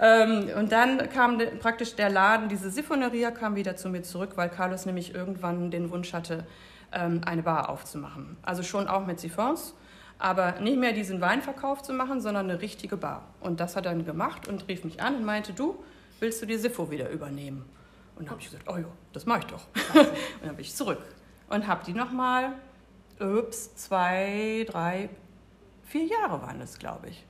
ähm, 0.01 0.51
und 0.59 0.73
dann 0.73 1.09
kam 1.11 1.39
praktisch 1.61 1.95
der 1.95 2.11
Laden, 2.11 2.49
diese 2.49 2.69
Sifoneria 2.69 3.31
kam 3.31 3.55
wieder 3.55 3.77
zu 3.77 3.91
mir 3.91 4.03
zurück, 4.03 4.33
weil 4.35 4.49
Carlos 4.49 4.87
nämlich 4.87 5.15
irgendwann 5.15 5.71
den 5.71 5.91
Wunsch 5.93 6.13
hatte, 6.13 6.45
ähm, 6.93 7.21
eine 7.25 7.45
Bar 7.45 7.69
aufzumachen. 7.69 8.37
Also 8.43 8.65
schon 8.65 8.89
auch 8.89 9.07
mit 9.07 9.21
Siphons 9.21 9.75
aber 10.23 10.61
nicht 10.61 10.79
mehr 10.79 10.93
diesen 10.93 11.21
Weinverkauf 11.21 11.83
zu 11.83 11.93
machen, 11.93 12.21
sondern 12.21 12.49
eine 12.49 12.63
richtige 12.63 12.97
Bar. 12.97 13.27
Und 13.41 13.59
das 13.59 13.75
hat 13.75 13.87
er 13.87 13.93
dann 13.93 14.05
gemacht 14.05 14.47
und 14.47 14.69
rief 14.69 14.85
mich 14.85 15.03
an 15.03 15.17
und 15.17 15.25
meinte, 15.25 15.53
du, 15.53 15.83
willst 16.21 16.41
du 16.41 16.47
die 16.47 16.57
Siffo 16.57 16.93
wieder 16.93 17.11
übernehmen? 17.11 17.65
Und 18.15 18.27
dann 18.27 18.31
habe 18.31 18.41
ich 18.41 18.47
gesagt, 18.47 18.69
oh 18.69 18.77
ja, 18.77 18.87
das 19.13 19.27
mache 19.27 19.41
ich 19.41 19.47
doch. 19.47 19.67
und 19.95 20.47
dann 20.47 20.55
bin 20.55 20.61
ich 20.61 20.77
zurück 20.77 21.01
und 21.49 21.67
habe 21.67 21.85
die 21.85 21.93
nochmal, 21.93 22.53
ups, 23.19 23.75
zwei, 23.75 24.65
drei, 24.69 25.09
vier 25.89 26.05
Jahre 26.05 26.41
waren 26.41 26.61
es, 26.61 26.79
glaube 26.79 27.09
ich. 27.09 27.27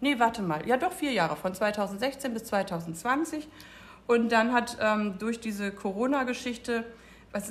Nee, 0.00 0.20
warte 0.20 0.40
mal. 0.40 0.64
Ja, 0.64 0.76
doch 0.76 0.92
vier 0.92 1.10
Jahre, 1.10 1.34
von 1.34 1.54
2016 1.54 2.32
bis 2.34 2.44
2020. 2.44 3.48
Und 4.06 4.30
dann 4.30 4.52
hat 4.52 4.78
ähm, 4.80 5.18
durch 5.18 5.40
diese 5.40 5.72
Corona-Geschichte, 5.72 6.84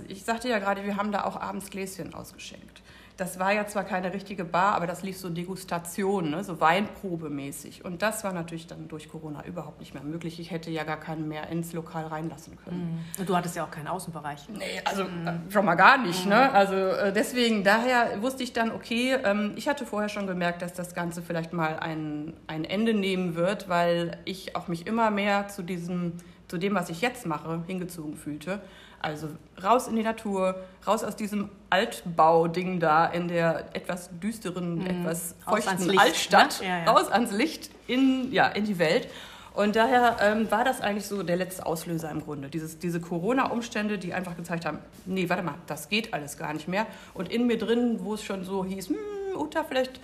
ich 0.07 0.23
sagte 0.23 0.47
ja 0.47 0.59
gerade, 0.59 0.85
wir 0.85 0.95
haben 0.95 1.11
da 1.11 1.25
auch 1.25 1.35
abends 1.35 1.69
Gläschen 1.69 2.13
ausgeschenkt 2.13 2.81
das 3.17 3.39
war 3.39 3.51
ja 3.51 3.65
zwar 3.65 3.83
keine 3.83 4.13
richtige 4.13 4.45
Bar, 4.45 4.75
aber 4.75 4.85
das 4.85 5.01
lief 5.01 5.17
so 5.17 5.29
Degustation, 5.29 6.29
ne? 6.29 6.43
so 6.43 6.61
Weinprobemäßig. 6.61 7.83
Und 7.83 8.03
das 8.03 8.23
war 8.23 8.31
natürlich 8.31 8.67
dann 8.67 8.87
durch 8.87 9.09
Corona 9.09 9.43
überhaupt 9.45 9.79
nicht 9.79 9.95
mehr 9.95 10.03
möglich. 10.03 10.39
Ich 10.39 10.51
hätte 10.51 10.69
ja 10.69 10.83
gar 10.83 10.99
keinen 10.99 11.27
mehr 11.27 11.49
ins 11.49 11.73
Lokal 11.73 12.05
reinlassen 12.05 12.57
können. 12.63 13.03
Mhm. 13.15 13.21
Und 13.21 13.29
du 13.29 13.35
hattest 13.35 13.55
ja 13.55 13.63
auch 13.63 13.71
keinen 13.71 13.87
Außenbereich. 13.87 14.49
Nee, 14.49 14.81
also 14.85 15.05
mhm. 15.05 15.49
schon 15.49 15.65
mal 15.65 15.73
gar 15.73 15.97
nicht. 15.97 16.25
Mhm. 16.25 16.29
Ne? 16.29 16.51
Also 16.51 16.75
äh, 16.75 17.11
deswegen, 17.11 17.63
daher 17.63 18.21
wusste 18.21 18.43
ich 18.43 18.53
dann, 18.53 18.71
okay, 18.71 19.17
ähm, 19.23 19.53
ich 19.55 19.67
hatte 19.67 19.87
vorher 19.87 20.09
schon 20.09 20.27
gemerkt, 20.27 20.61
dass 20.61 20.73
das 20.73 20.93
Ganze 20.93 21.23
vielleicht 21.23 21.53
mal 21.53 21.79
ein, 21.79 22.35
ein 22.45 22.65
Ende 22.65 22.93
nehmen 22.93 23.35
wird, 23.35 23.67
weil 23.67 24.17
ich 24.25 24.55
auch 24.55 24.67
mich 24.67 24.85
immer 24.85 25.09
mehr 25.09 25.47
zu 25.47 25.63
diesem, 25.63 26.13
zu 26.47 26.59
dem, 26.59 26.75
was 26.75 26.89
ich 26.89 27.01
jetzt 27.01 27.25
mache, 27.25 27.63
hingezogen 27.65 28.15
fühlte. 28.15 28.61
Also 29.01 29.29
raus 29.63 29.87
in 29.87 29.95
die 29.95 30.03
Natur, 30.03 30.55
raus 30.85 31.03
aus 31.03 31.15
diesem 31.15 31.49
Altbau-Ding 31.69 32.79
da 32.79 33.05
in 33.05 33.27
der 33.27 33.65
etwas 33.73 34.09
düsteren, 34.19 34.79
mhm. 34.79 34.87
etwas 34.87 35.35
feuchten 35.45 35.87
Licht, 35.87 35.99
Altstadt, 35.99 36.61
ne? 36.61 36.67
ja, 36.67 36.77
ja. 36.79 36.91
raus 36.91 37.09
ans 37.09 37.31
Licht 37.31 37.69
in, 37.87 38.31
ja, 38.31 38.47
in 38.47 38.65
die 38.65 38.79
Welt. 38.79 39.07
Und 39.53 39.75
daher 39.75 40.17
ähm, 40.21 40.51
war 40.51 40.63
das 40.63 40.81
eigentlich 40.81 41.07
so 41.07 41.23
der 41.23 41.35
letzte 41.35 41.65
Auslöser 41.65 42.11
im 42.11 42.21
Grunde. 42.21 42.47
Dieses, 42.47 42.77
diese 42.77 43.01
Corona-Umstände, 43.01 43.97
die 43.97 44.13
einfach 44.13 44.37
gezeigt 44.37 44.65
haben, 44.65 44.77
nee, 45.05 45.27
warte 45.29 45.41
mal, 45.41 45.55
das 45.65 45.89
geht 45.89 46.13
alles 46.13 46.37
gar 46.37 46.53
nicht 46.53 46.67
mehr. 46.67 46.85
Und 47.15 47.31
in 47.31 47.47
mir 47.47 47.57
drin, 47.57 47.99
wo 48.03 48.13
es 48.13 48.23
schon 48.23 48.43
so 48.43 48.63
hieß, 48.63 48.89
hm, 48.89 48.95
Uta, 49.35 49.63
vielleicht 49.63 49.99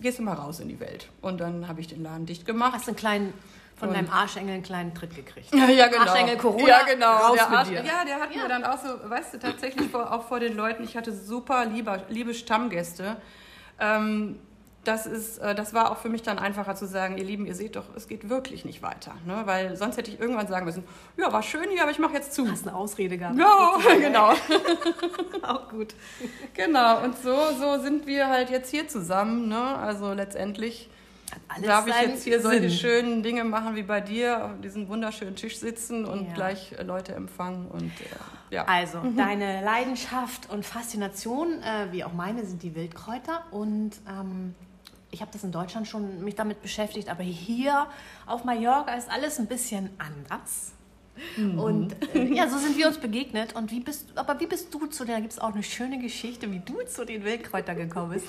gehst 0.00 0.18
du 0.18 0.22
mal 0.22 0.34
raus 0.34 0.60
in 0.60 0.68
die 0.68 0.80
Welt. 0.80 1.08
Und 1.20 1.40
dann 1.40 1.68
habe 1.68 1.80
ich 1.80 1.88
den 1.88 2.02
Laden 2.02 2.26
dicht 2.26 2.46
gemacht. 2.46 2.72
Hast 2.74 2.86
du 2.86 2.90
einen 2.90 2.96
kleinen 2.96 3.34
von 3.80 3.88
und 3.88 3.94
deinem 3.94 4.10
Arschengel 4.10 4.54
einen 4.54 4.62
kleinen 4.62 4.94
Tritt 4.94 5.16
gekriegt. 5.16 5.54
Ja, 5.54 5.68
ja 5.68 5.88
genau. 5.88 6.02
Arschengel 6.02 6.36
Corona, 6.36 6.68
ja, 6.68 6.82
genau. 6.84 7.12
raus 7.16 7.36
der 7.36 7.48
mit 7.48 7.58
Arsch, 7.58 7.68
dir. 7.68 7.82
Ja, 7.82 8.04
der 8.04 8.20
hat 8.20 8.34
ja. 8.34 8.42
mir 8.42 8.48
dann 8.48 8.64
auch 8.64 8.78
so, 8.78 8.88
weißt 9.08 9.34
du, 9.34 9.38
tatsächlich 9.38 9.90
vor, 9.90 10.12
auch 10.12 10.28
vor 10.28 10.38
den 10.38 10.54
Leuten, 10.54 10.84
ich 10.84 10.96
hatte 10.96 11.12
super 11.12 11.64
liebe, 11.64 12.02
liebe 12.10 12.34
Stammgäste. 12.34 13.16
Ähm, 13.80 14.38
das, 14.84 15.06
ist, 15.06 15.38
äh, 15.38 15.54
das 15.54 15.74
war 15.74 15.90
auch 15.90 15.98
für 15.98 16.08
mich 16.08 16.22
dann 16.22 16.38
einfacher 16.38 16.74
zu 16.74 16.86
sagen, 16.86 17.18
ihr 17.18 17.24
Lieben, 17.24 17.46
ihr 17.46 17.54
seht 17.54 17.76
doch, 17.76 17.84
es 17.96 18.08
geht 18.08 18.28
wirklich 18.28 18.64
nicht 18.64 18.82
weiter. 18.82 19.14
Ne? 19.26 19.42
Weil 19.44 19.76
sonst 19.76 19.96
hätte 19.96 20.10
ich 20.10 20.18
irgendwann 20.18 20.46
sagen 20.46 20.64
müssen, 20.64 20.84
ja, 21.16 21.32
war 21.32 21.42
schön 21.42 21.68
hier, 21.70 21.82
aber 21.82 21.90
ich 21.90 21.98
mache 21.98 22.14
jetzt 22.14 22.32
zu. 22.32 22.50
Hast 22.50 22.66
eine 22.66 22.76
Ausrede 22.76 23.18
gehabt. 23.18 23.38
Ja, 23.38 23.76
genau. 24.00 24.32
auch 25.42 25.68
gut. 25.68 25.94
Genau, 26.54 27.04
und 27.04 27.18
so, 27.18 27.36
so 27.58 27.82
sind 27.82 28.06
wir 28.06 28.28
halt 28.28 28.50
jetzt 28.50 28.70
hier 28.70 28.88
zusammen. 28.88 29.48
Ne? 29.48 29.60
Also 29.60 30.12
letztendlich 30.12 30.88
Darf 31.62 31.86
ich 31.86 31.94
jetzt 32.00 32.24
hier 32.24 32.40
Sinn. 32.40 32.50
solche 32.50 32.70
schönen 32.70 33.22
Dinge 33.22 33.44
machen 33.44 33.76
wie 33.76 33.82
bei 33.82 34.00
dir, 34.00 34.46
auf 34.46 34.60
diesem 34.62 34.88
wunderschönen 34.88 35.36
Tisch 35.36 35.58
sitzen 35.58 36.04
und 36.04 36.26
ja. 36.26 36.34
gleich 36.34 36.72
äh, 36.72 36.82
Leute 36.82 37.14
empfangen 37.14 37.68
und 37.68 37.92
äh, 38.00 38.54
ja. 38.54 38.64
Also 38.64 38.98
mhm. 38.98 39.16
deine 39.16 39.64
Leidenschaft 39.64 40.50
und 40.50 40.66
Faszination, 40.66 41.62
äh, 41.62 41.92
wie 41.92 42.02
auch 42.02 42.12
meine, 42.12 42.44
sind 42.44 42.62
die 42.64 42.74
Wildkräuter 42.74 43.44
und 43.52 43.92
ähm, 44.08 44.54
ich 45.10 45.20
habe 45.20 45.30
das 45.32 45.44
in 45.44 45.52
Deutschland 45.52 45.88
schon 45.88 46.22
mich 46.22 46.34
damit 46.34 46.62
beschäftigt, 46.62 47.08
aber 47.08 47.22
hier 47.22 47.86
auf 48.26 48.44
Mallorca 48.44 48.94
ist 48.94 49.10
alles 49.10 49.38
ein 49.38 49.46
bisschen 49.46 49.90
anders. 49.98 50.72
Mhm. 51.36 51.58
Und 51.58 51.96
äh, 52.14 52.24
ja, 52.34 52.48
so 52.48 52.58
sind 52.58 52.76
wir 52.76 52.86
uns 52.86 52.98
begegnet. 52.98 53.54
Und 53.54 53.70
wie 53.70 53.80
bist, 53.80 54.06
aber 54.14 54.38
wie 54.40 54.46
bist 54.46 54.72
du 54.72 54.86
zu 54.86 55.04
der, 55.04 55.16
da 55.16 55.20
gibt 55.20 55.32
es 55.32 55.38
auch 55.38 55.52
eine 55.52 55.62
schöne 55.62 55.98
Geschichte, 55.98 56.50
wie 56.50 56.60
du 56.60 56.74
zu 56.86 57.04
den 57.04 57.24
Wildkräutern 57.24 57.76
gekommen 57.76 58.12
bist. 58.12 58.26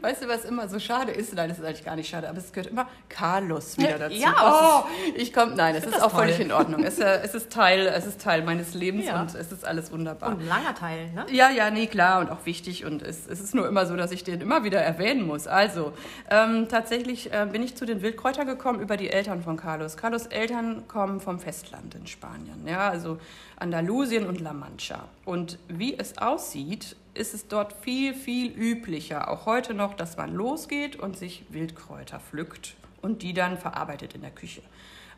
Weißt 0.00 0.22
du, 0.22 0.28
was 0.28 0.44
immer 0.44 0.68
so 0.68 0.78
schade 0.78 1.12
ist? 1.12 1.34
Nein, 1.34 1.48
das 1.48 1.58
ist 1.58 1.64
eigentlich 1.64 1.84
gar 1.84 1.96
nicht 1.96 2.08
schade, 2.08 2.28
aber 2.28 2.38
es 2.38 2.52
gehört 2.52 2.70
immer 2.70 2.88
Carlos 3.08 3.78
wieder 3.78 3.98
dazu. 3.98 4.16
Ja, 4.16 4.84
oh, 4.84 5.10
ich 5.14 5.32
komme, 5.32 5.54
nein, 5.54 5.74
es 5.74 5.84
ist 5.84 6.02
auch 6.02 6.10
toll. 6.10 6.24
völlig 6.24 6.40
in 6.40 6.52
Ordnung. 6.52 6.84
Es, 6.84 6.98
äh, 6.98 7.20
es, 7.22 7.34
ist 7.34 7.50
Teil, 7.50 7.86
es 7.86 8.06
ist 8.06 8.20
Teil 8.20 8.42
meines 8.42 8.74
Lebens 8.74 9.06
ja. 9.06 9.20
und 9.20 9.34
es 9.34 9.52
ist 9.52 9.64
alles 9.64 9.92
wunderbar. 9.92 10.30
Und 10.30 10.40
ein 10.40 10.48
langer 10.48 10.74
Teil, 10.74 11.10
ne? 11.12 11.26
Ja, 11.30 11.50
ja, 11.50 11.70
nee, 11.70 11.86
klar 11.86 12.20
und 12.20 12.30
auch 12.30 12.44
wichtig. 12.46 12.84
Und 12.84 13.02
es, 13.02 13.26
es 13.26 13.40
ist 13.40 13.54
nur 13.54 13.66
immer 13.66 13.86
so, 13.86 13.96
dass 13.96 14.12
ich 14.12 14.24
den 14.24 14.40
immer 14.40 14.64
wieder 14.64 14.80
erwähnen 14.80 15.26
muss. 15.26 15.46
Also, 15.46 15.92
ähm, 16.30 16.68
tatsächlich 16.68 17.32
äh, 17.32 17.46
bin 17.50 17.62
ich 17.62 17.76
zu 17.76 17.86
den 17.86 18.02
Wildkräutern 18.02 18.46
gekommen 18.46 18.80
über 18.80 18.96
die 18.96 19.10
Eltern 19.10 19.42
von 19.42 19.56
Carlos. 19.56 19.96
Carlos 19.96 20.26
Eltern 20.26 20.86
kommen 20.88 21.20
vom 21.20 21.38
Festland 21.38 21.94
in 21.94 22.06
Spanien. 22.06 22.33
Ja, 22.66 22.90
also 22.90 23.04
also 23.04 23.18
Andalusien 23.56 24.26
und 24.26 24.40
La 24.40 24.52
Mancha. 24.52 25.04
Und 25.24 25.58
wie 25.68 25.96
es 25.98 26.18
aussieht, 26.18 26.96
ist 27.12 27.34
es 27.34 27.46
dort 27.46 27.72
viel, 27.72 28.14
viel 28.14 28.50
üblicher, 28.50 29.30
auch 29.30 29.46
heute 29.46 29.74
noch, 29.74 29.94
dass 29.94 30.16
man 30.16 30.34
losgeht 30.34 30.96
und 30.96 31.16
sich 31.16 31.44
Wildkräuter 31.50 32.18
pflückt 32.18 32.74
und 33.02 33.22
die 33.22 33.34
dann 33.34 33.58
verarbeitet 33.58 34.14
in 34.14 34.22
der 34.22 34.30
Küche. 34.30 34.62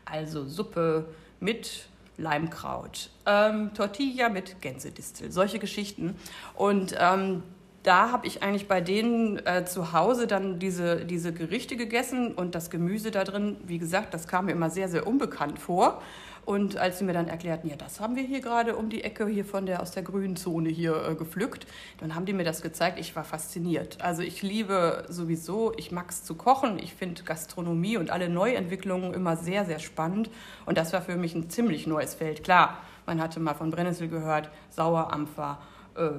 Also 0.05 0.45
Suppe 0.45 1.05
mit 1.39 1.87
Leimkraut, 2.17 3.09
ähm, 3.25 3.73
Tortilla 3.73 4.29
mit 4.29 4.61
Gänsedistel, 4.61 5.31
solche 5.31 5.59
Geschichten. 5.59 6.15
Und 6.55 6.95
ähm, 6.99 7.43
da 7.83 8.11
habe 8.11 8.27
ich 8.27 8.43
eigentlich 8.43 8.67
bei 8.67 8.81
denen 8.81 9.37
äh, 9.45 9.65
zu 9.65 9.93
Hause 9.93 10.27
dann 10.27 10.59
diese, 10.59 11.05
diese 11.05 11.33
Gerichte 11.33 11.77
gegessen 11.77 12.33
und 12.33 12.55
das 12.55 12.69
Gemüse 12.69 13.11
da 13.11 13.23
drin, 13.23 13.57
wie 13.65 13.77
gesagt, 13.77 14.13
das 14.13 14.27
kam 14.27 14.45
mir 14.45 14.51
immer 14.51 14.69
sehr, 14.69 14.89
sehr 14.89 15.07
unbekannt 15.07 15.59
vor. 15.59 16.01
Und 16.47 16.77
als 16.77 16.99
sie 16.99 17.03
mir 17.03 17.11
dann 17.11 17.27
erklärten, 17.27 17.67
ja, 17.67 17.75
das 17.75 17.99
haben 17.99 18.15
wir 18.15 18.23
hier 18.23 18.39
gerade 18.39 18.77
um 18.77 18.89
die 18.89 19.03
Ecke 19.03 19.27
hier 19.27 19.43
von 19.43 19.65
der 19.65 19.81
aus 19.81 19.91
der 19.91 20.03
grünen 20.03 20.37
Zone 20.37 20.69
hier 20.69 20.95
äh, 21.05 21.15
gepflückt, 21.15 21.67
dann 21.99 22.15
haben 22.15 22.25
die 22.25 22.31
mir 22.31 22.45
das 22.45 22.61
gezeigt. 22.61 22.99
Ich 22.99 23.17
war 23.17 23.25
fasziniert. 23.25 23.97
Also 24.01 24.21
ich 24.21 24.41
liebe 24.43 25.03
sowieso, 25.09 25.73
ich 25.75 25.91
mag 25.91 26.09
es 26.09 26.23
zu 26.23 26.35
kochen. 26.35 26.79
Ich 26.79 26.93
finde 26.93 27.23
Gastronomie 27.23 27.97
und 27.97 28.11
alle 28.11 28.29
Neuentwicklungen 28.29 29.13
immer 29.13 29.35
sehr, 29.35 29.65
sehr 29.65 29.79
spannend. 29.79 30.29
Und 30.65 30.77
das 30.77 30.93
war 30.93 31.01
für 31.01 31.17
mich 31.17 31.35
ein 31.35 31.49
ziemlich 31.49 31.85
neues 31.85 32.15
Feld. 32.15 32.45
Klar, 32.45 32.77
man 33.05 33.21
hatte 33.21 33.41
mal 33.41 33.53
von 33.53 33.69
Brennnessel 33.69 34.07
gehört, 34.07 34.49
Sauerampfer 34.69 35.59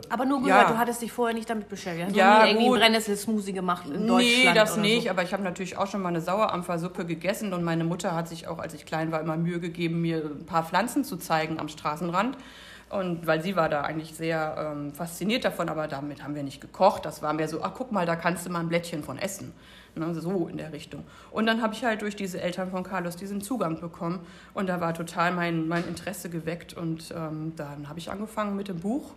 aber 0.09 0.25
nur 0.25 0.43
gehört, 0.43 0.69
ja. 0.69 0.73
du 0.73 0.79
hattest 0.79 1.03
dich 1.03 1.13
vorher 1.13 1.35
nicht 1.35 1.49
damit 1.49 1.69
beschäftigt. 1.69 2.11
Du 2.11 2.19
ja, 2.19 2.39
hast 2.39 2.45
nie 2.45 2.51
irgendwie 2.51 2.67
einen 2.67 2.81
Brennnessel-Smoothie 2.81 3.53
gemacht 3.53 3.87
in 3.87 4.07
Deutschland. 4.07 4.21
Nee, 4.21 4.53
das 4.55 4.77
nicht, 4.77 5.05
so. 5.05 5.11
aber 5.11 5.23
ich 5.23 5.33
habe 5.33 5.43
natürlich 5.43 5.77
auch 5.77 5.87
schon 5.87 6.03
mal 6.03 6.09
eine 6.09 6.21
Sauerampfersuppe 6.21 7.05
gegessen 7.05 7.53
und 7.53 7.63
meine 7.63 7.85
Mutter 7.85 8.15
hat 8.15 8.29
sich 8.29 8.49
auch, 8.49 8.59
als 8.59 8.75
ich 8.75 8.87
klein 8.87 9.13
war, 9.13 9.21
immer 9.21 9.37
Mühe 9.37 9.61
gegeben, 9.61 10.01
mir 10.01 10.25
ein 10.25 10.47
paar 10.47 10.65
Pflanzen 10.65 11.05
zu 11.05 11.17
zeigen 11.17 11.61
am 11.61 11.69
Straßenrand. 11.69 12.37
Und 12.91 13.27
weil 13.27 13.43
sie 13.43 13.55
war 13.55 13.69
da 13.69 13.83
eigentlich 13.83 14.15
sehr 14.15 14.73
ähm, 14.73 14.95
fasziniert 14.95 15.45
davon, 15.45 15.69
aber 15.69 15.89
damit 15.89 16.25
haben 16.25 16.35
wir 16.35 16.43
nicht 16.43 16.61
gekocht. 16.61 17.05
Das 17.05 17.21
war 17.23 17.35
mehr 17.35 17.47
so, 17.47 17.63
ach 17.63 17.73
guck 17.77 17.93
mal, 17.93 18.07
da 18.07 18.17
kannst 18.17 18.47
du 18.47 18.51
mal 18.51 18.61
ein 18.61 18.69
Blättchen 18.69 19.05
von 19.05 19.19
essen. 19.19 19.53
Ne, 19.95 20.15
so 20.15 20.47
in 20.47 20.59
der 20.59 20.73
Richtung. 20.73 21.05
Und 21.31 21.47
dann 21.47 21.61
habe 21.61 21.75
ich 21.75 21.85
halt 21.85 22.03
durch 22.03 22.15
diese 22.15 22.41
Eltern 22.41 22.71
von 22.71 22.85
Carlos 22.85 23.17
diesen 23.17 23.41
Zugang 23.41 23.81
bekommen 23.81 24.21
und 24.55 24.69
da 24.69 24.81
war 24.81 24.95
total 24.95 25.33
mein, 25.33 25.67
mein 25.67 25.87
Interesse 25.89 26.31
geweckt 26.31 26.75
und 26.75 27.13
ähm, 27.17 27.55
dann 27.57 27.89
habe 27.89 27.99
ich 27.99 28.11
angefangen 28.11 28.55
mit 28.55 28.69
dem 28.69 28.79
Buch 28.79 29.15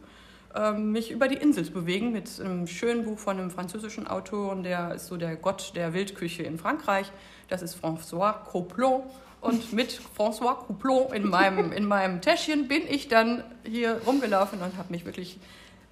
mich 0.78 1.12
über 1.12 1.28
die 1.28 1.36
Insel 1.36 1.66
zu 1.66 1.72
bewegen 1.72 2.12
mit 2.12 2.40
einem 2.40 2.68
schönen 2.68 3.04
Buch 3.04 3.20
von 3.20 3.38
einem 3.38 3.52
französischen 3.52 4.08
Autor, 4.08 4.52
und 4.52 4.64
der 4.64 4.96
ist 4.96 5.08
so 5.08 5.18
der 5.18 5.36
Gott 5.36 5.74
der 5.76 5.94
Wildküche 5.94 6.44
in 6.44 6.58
Frankreich. 6.58 7.12
Das 7.48 7.62
ist 7.62 7.78
François 7.82 8.34
Coplon. 8.46 9.04
Und 9.40 9.74
mit 9.74 10.00
François 10.18 10.56
Couplon 10.56 11.14
in 11.14 11.28
meinem, 11.28 11.72
in 11.72 11.86
meinem 11.86 12.22
Täschchen 12.22 12.68
bin 12.68 12.84
ich 12.88 13.08
dann 13.08 13.44
hier 13.64 14.02
rumgelaufen 14.06 14.62
und 14.62 14.78
habe 14.78 14.92
mich 14.92 15.06
wirklich 15.06 15.40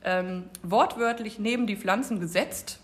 ähm, 0.04 0.44
wortwörtlich 0.64 1.40
neben 1.40 1.68
die 1.68 1.76
Pflanzen 1.76 2.20
gesetzt 2.20 2.80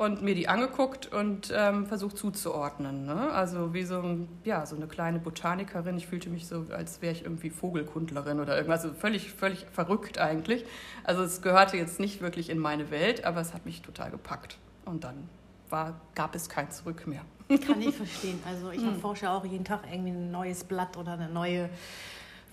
und 0.00 0.22
mir 0.22 0.34
die 0.34 0.48
angeguckt 0.48 1.12
und 1.12 1.52
ähm, 1.54 1.84
versucht 1.84 2.16
zuzuordnen. 2.16 3.04
Ne? 3.04 3.30
Also 3.32 3.74
wie 3.74 3.82
so, 3.82 4.02
ja, 4.44 4.64
so 4.64 4.74
eine 4.74 4.86
kleine 4.86 5.18
Botanikerin. 5.18 5.98
Ich 5.98 6.06
fühlte 6.06 6.30
mich 6.30 6.46
so, 6.46 6.64
als 6.70 7.02
wäre 7.02 7.12
ich 7.12 7.24
irgendwie 7.24 7.50
Vogelkundlerin 7.50 8.40
oder 8.40 8.56
irgendwas. 8.56 8.82
Also 8.82 8.94
völlig, 8.94 9.30
völlig 9.30 9.66
verrückt 9.70 10.16
eigentlich. 10.16 10.64
Also 11.04 11.22
es 11.22 11.42
gehörte 11.42 11.76
jetzt 11.76 12.00
nicht 12.00 12.22
wirklich 12.22 12.48
in 12.48 12.58
meine 12.58 12.90
Welt, 12.90 13.26
aber 13.26 13.42
es 13.42 13.52
hat 13.52 13.66
mich 13.66 13.82
total 13.82 14.10
gepackt. 14.10 14.56
Und 14.86 15.04
dann 15.04 15.28
war, 15.68 16.00
gab 16.14 16.34
es 16.34 16.48
kein 16.48 16.70
Zurück 16.70 17.06
mehr. 17.06 17.20
Kann 17.66 17.82
ich 17.82 17.94
verstehen. 17.94 18.40
Also 18.46 18.70
ich 18.70 18.80
hm. 18.80 18.94
erforsche 18.94 19.30
auch 19.30 19.44
jeden 19.44 19.66
Tag 19.66 19.80
irgendwie 19.92 20.12
ein 20.12 20.30
neues 20.30 20.64
Blatt 20.64 20.96
oder 20.96 21.12
eine 21.12 21.28
neue 21.28 21.68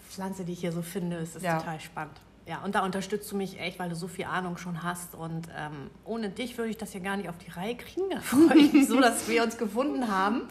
Pflanze, 0.10 0.44
die 0.44 0.52
ich 0.52 0.60
hier 0.60 0.74
so 0.74 0.82
finde. 0.82 1.16
Es 1.16 1.38
ist 1.38 1.44
ja. 1.44 1.60
total 1.60 1.80
spannend. 1.80 2.20
Ja, 2.48 2.62
und 2.64 2.76
da 2.76 2.86
unterstützt 2.86 3.30
du 3.32 3.36
mich 3.36 3.60
echt, 3.60 3.78
weil 3.78 3.90
du 3.90 3.96
so 3.96 4.08
viel 4.08 4.26
Ahnung 4.26 4.56
schon 4.58 4.82
hast. 4.82 5.16
Und 5.16 5.50
ähm, 5.58 5.90
ohne 6.06 6.30
dich 6.30 6.58
würde 6.58 6.70
ich 6.70 6.78
das 6.78 6.94
ja 6.94 7.02
gar 7.02 7.18
nicht 7.18 7.28
auf 7.28 7.38
die 7.38 7.52
Reihe 7.52 7.76
kriegen. 7.76 8.10
Da 8.10 8.22
freue 8.22 8.58
ich 8.58 8.74
mich 8.74 8.88
so, 8.88 9.02
dass 9.02 9.28
wir 9.28 9.44
uns 9.44 9.58
gefunden 9.58 10.08
haben. 10.08 10.44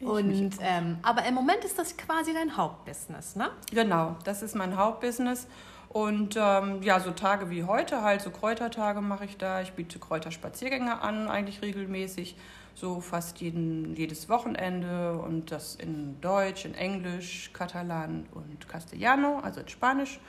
Und, 0.00 0.52
ähm, 0.60 0.98
aber 1.02 1.24
im 1.24 1.34
Moment 1.34 1.64
ist 1.64 1.78
das 1.78 1.96
quasi 1.96 2.32
dein 2.32 2.56
Hauptbusiness, 2.56 3.36
ne? 3.36 3.50
Genau, 3.72 4.16
das 4.24 4.42
ist 4.42 4.54
mein 4.54 4.76
Hauptbusiness. 4.76 5.46
Und 5.88 6.36
ähm, 6.36 6.82
ja, 6.82 7.00
so 7.00 7.12
Tage 7.12 7.50
wie 7.50 7.64
heute, 7.64 8.02
halt 8.02 8.20
so 8.20 8.30
Kräutertage 8.30 9.00
mache 9.00 9.24
ich 9.24 9.36
da. 9.38 9.60
Ich 9.60 9.72
biete 9.72 9.98
Kräuterspaziergänge 9.98 11.00
an, 11.00 11.28
eigentlich 11.28 11.62
regelmäßig, 11.62 12.36
so 12.74 13.00
fast 13.00 13.40
jeden, 13.40 13.96
jedes 13.96 14.28
Wochenende 14.28 15.14
und 15.14 15.50
das 15.50 15.76
in 15.76 16.20
Deutsch, 16.20 16.64
in 16.64 16.74
Englisch, 16.74 17.50
Katalan 17.52 18.26
und 18.32 18.68
Castellano, 18.68 19.40
also 19.40 19.60
in 19.60 19.68
Spanisch. 19.68 20.20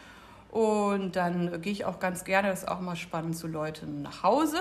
Und 0.52 1.16
dann 1.16 1.62
gehe 1.62 1.72
ich 1.72 1.86
auch 1.86 2.00
ganz 2.00 2.24
gerne, 2.24 2.50
das 2.50 2.64
ist 2.64 2.68
auch 2.68 2.80
mal 2.80 2.96
spannend, 2.96 3.38
zu 3.38 3.48
Leuten 3.48 4.02
nach 4.02 4.24
Hause. 4.24 4.58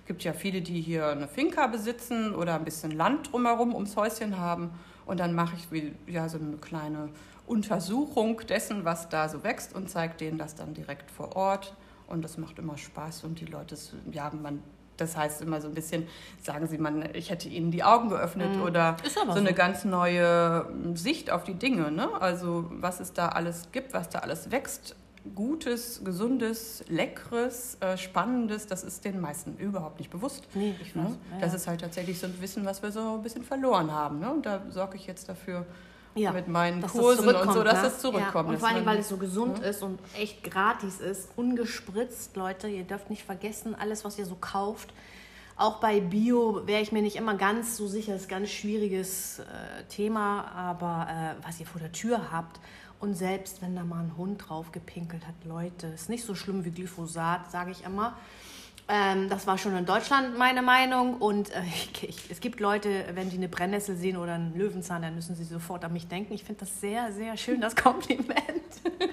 Es 0.00 0.06
gibt 0.06 0.24
ja 0.24 0.32
viele, 0.32 0.60
die 0.60 0.80
hier 0.80 1.08
eine 1.08 1.28
Finca 1.28 1.66
besitzen 1.68 2.34
oder 2.34 2.54
ein 2.54 2.64
bisschen 2.64 2.90
Land 2.90 3.32
drumherum 3.32 3.74
ums 3.74 3.96
Häuschen 3.96 4.38
haben. 4.38 4.70
Und 5.06 5.20
dann 5.20 5.34
mache 5.34 5.56
ich 5.56 5.70
wie, 5.72 5.94
ja, 6.06 6.28
so 6.28 6.38
eine 6.38 6.56
kleine 6.56 7.08
Untersuchung 7.46 8.40
dessen, 8.46 8.84
was 8.84 9.08
da 9.08 9.28
so 9.28 9.42
wächst 9.42 9.74
und 9.74 9.90
zeige 9.90 10.14
denen 10.14 10.38
das 10.38 10.54
dann 10.54 10.74
direkt 10.74 11.10
vor 11.10 11.34
Ort. 11.36 11.74
Und 12.06 12.22
das 12.22 12.36
macht 12.36 12.58
immer 12.58 12.76
Spaß 12.76 13.24
und 13.24 13.40
die 13.40 13.46
Leute, 13.46 13.76
ja, 14.10 14.30
man, 14.30 14.62
das 14.96 15.16
heißt 15.16 15.40
immer 15.40 15.60
so 15.60 15.68
ein 15.68 15.74
bisschen, 15.74 16.06
sagen 16.42 16.66
sie, 16.66 16.78
man, 16.78 17.08
ich 17.14 17.30
hätte 17.30 17.48
ihnen 17.48 17.70
die 17.70 17.82
Augen 17.82 18.10
geöffnet 18.10 18.56
mhm. 18.56 18.62
oder 18.62 18.96
so, 19.02 19.24
so 19.24 19.38
eine 19.38 19.54
ganz 19.54 19.84
neue 19.84 20.66
Sicht 20.94 21.30
auf 21.30 21.44
die 21.44 21.54
Dinge. 21.54 21.90
Ne? 21.90 22.08
Also 22.20 22.66
was 22.70 23.00
es 23.00 23.12
da 23.12 23.28
alles 23.30 23.68
gibt, 23.72 23.94
was 23.94 24.08
da 24.08 24.20
alles 24.20 24.50
wächst, 24.50 24.94
Gutes, 25.34 26.02
Gesundes, 26.04 26.84
Leckeres, 26.88 27.76
äh, 27.80 27.96
Spannendes, 27.96 28.66
das 28.66 28.82
ist 28.82 29.04
den 29.04 29.20
meisten 29.20 29.56
überhaupt 29.56 29.98
nicht 29.98 30.10
bewusst. 30.10 30.48
Nee, 30.54 30.74
ich 30.82 30.96
weiß. 30.96 31.10
Ne? 31.10 31.16
Ja, 31.32 31.38
das 31.40 31.54
ist 31.54 31.66
halt 31.68 31.80
tatsächlich 31.80 32.18
so 32.18 32.26
ein 32.26 32.34
Wissen, 32.40 32.64
was 32.64 32.82
wir 32.82 32.90
so 32.90 33.14
ein 33.14 33.22
bisschen 33.22 33.44
verloren 33.44 33.92
haben. 33.92 34.18
Ne? 34.18 34.32
Und 34.32 34.46
da 34.46 34.62
sorge 34.70 34.96
ich 34.96 35.06
jetzt 35.06 35.28
dafür, 35.28 35.64
ja, 36.14 36.32
mit 36.32 36.48
meinen 36.48 36.82
Kursen 36.82 37.34
und 37.34 37.52
so, 37.52 37.62
dass 37.62 37.82
ne? 37.82 37.88
es 37.88 37.98
zurückkommt. 38.00 38.48
Ja, 38.48 38.54
und 38.54 38.58
vor 38.58 38.68
allem, 38.68 38.84
weil 38.84 38.98
es 38.98 39.08
so 39.08 39.16
gesund 39.16 39.60
ne? 39.60 39.68
ist 39.68 39.82
und 39.82 39.98
echt 40.18 40.42
gratis 40.42 41.00
ist, 41.00 41.28
ungespritzt, 41.36 42.36
Leute. 42.36 42.68
Ihr 42.68 42.84
dürft 42.84 43.08
nicht 43.08 43.22
vergessen, 43.22 43.74
alles, 43.74 44.04
was 44.04 44.18
ihr 44.18 44.26
so 44.26 44.36
kauft. 44.40 44.92
Auch 45.56 45.80
bei 45.80 46.00
Bio 46.00 46.66
wäre 46.66 46.82
ich 46.82 46.92
mir 46.92 47.02
nicht 47.02 47.16
immer 47.16 47.34
ganz 47.34 47.76
so 47.76 47.86
sicher, 47.86 48.12
das 48.12 48.22
ist 48.22 48.28
ein 48.28 48.40
ganz 48.40 48.50
schwieriges 48.50 49.38
äh, 49.38 49.84
Thema, 49.88 50.50
aber 50.50 51.06
äh, 51.08 51.46
was 51.46 51.60
ihr 51.60 51.66
vor 51.66 51.80
der 51.80 51.92
Tür 51.92 52.32
habt, 52.32 52.58
und 53.02 53.14
selbst 53.14 53.60
wenn 53.62 53.74
da 53.74 53.82
mal 53.82 53.98
ein 53.98 54.16
Hund 54.16 54.48
drauf 54.48 54.70
gepinkelt 54.70 55.26
hat, 55.26 55.34
Leute, 55.44 55.88
ist 55.88 56.08
nicht 56.08 56.24
so 56.24 56.36
schlimm 56.36 56.64
wie 56.64 56.70
Glyphosat, 56.70 57.50
sage 57.50 57.72
ich 57.72 57.84
immer. 57.84 58.16
Ähm, 58.88 59.28
das 59.28 59.46
war 59.48 59.58
schon 59.58 59.76
in 59.76 59.84
Deutschland 59.84 60.38
meine 60.38 60.62
Meinung. 60.62 61.16
Und 61.16 61.50
äh, 61.50 61.62
ich, 62.02 62.30
es 62.30 62.40
gibt 62.40 62.60
Leute, 62.60 63.06
wenn 63.14 63.28
die 63.28 63.38
eine 63.38 63.48
Brennnessel 63.48 63.96
sehen 63.96 64.16
oder 64.16 64.34
einen 64.34 64.56
Löwenzahn, 64.56 65.02
dann 65.02 65.16
müssen 65.16 65.34
sie 65.34 65.42
sofort 65.42 65.84
an 65.84 65.92
mich 65.92 66.06
denken. 66.06 66.32
Ich 66.32 66.44
finde 66.44 66.60
das 66.60 66.80
sehr, 66.80 67.12
sehr 67.12 67.36
schön, 67.36 67.60
das 67.60 67.74
Kompliment. 67.82 68.38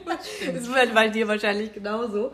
Das 0.06 0.72
wird 0.72 0.94
bei 0.94 1.10
dir 1.10 1.28
wahrscheinlich 1.28 1.74
genauso. 1.74 2.32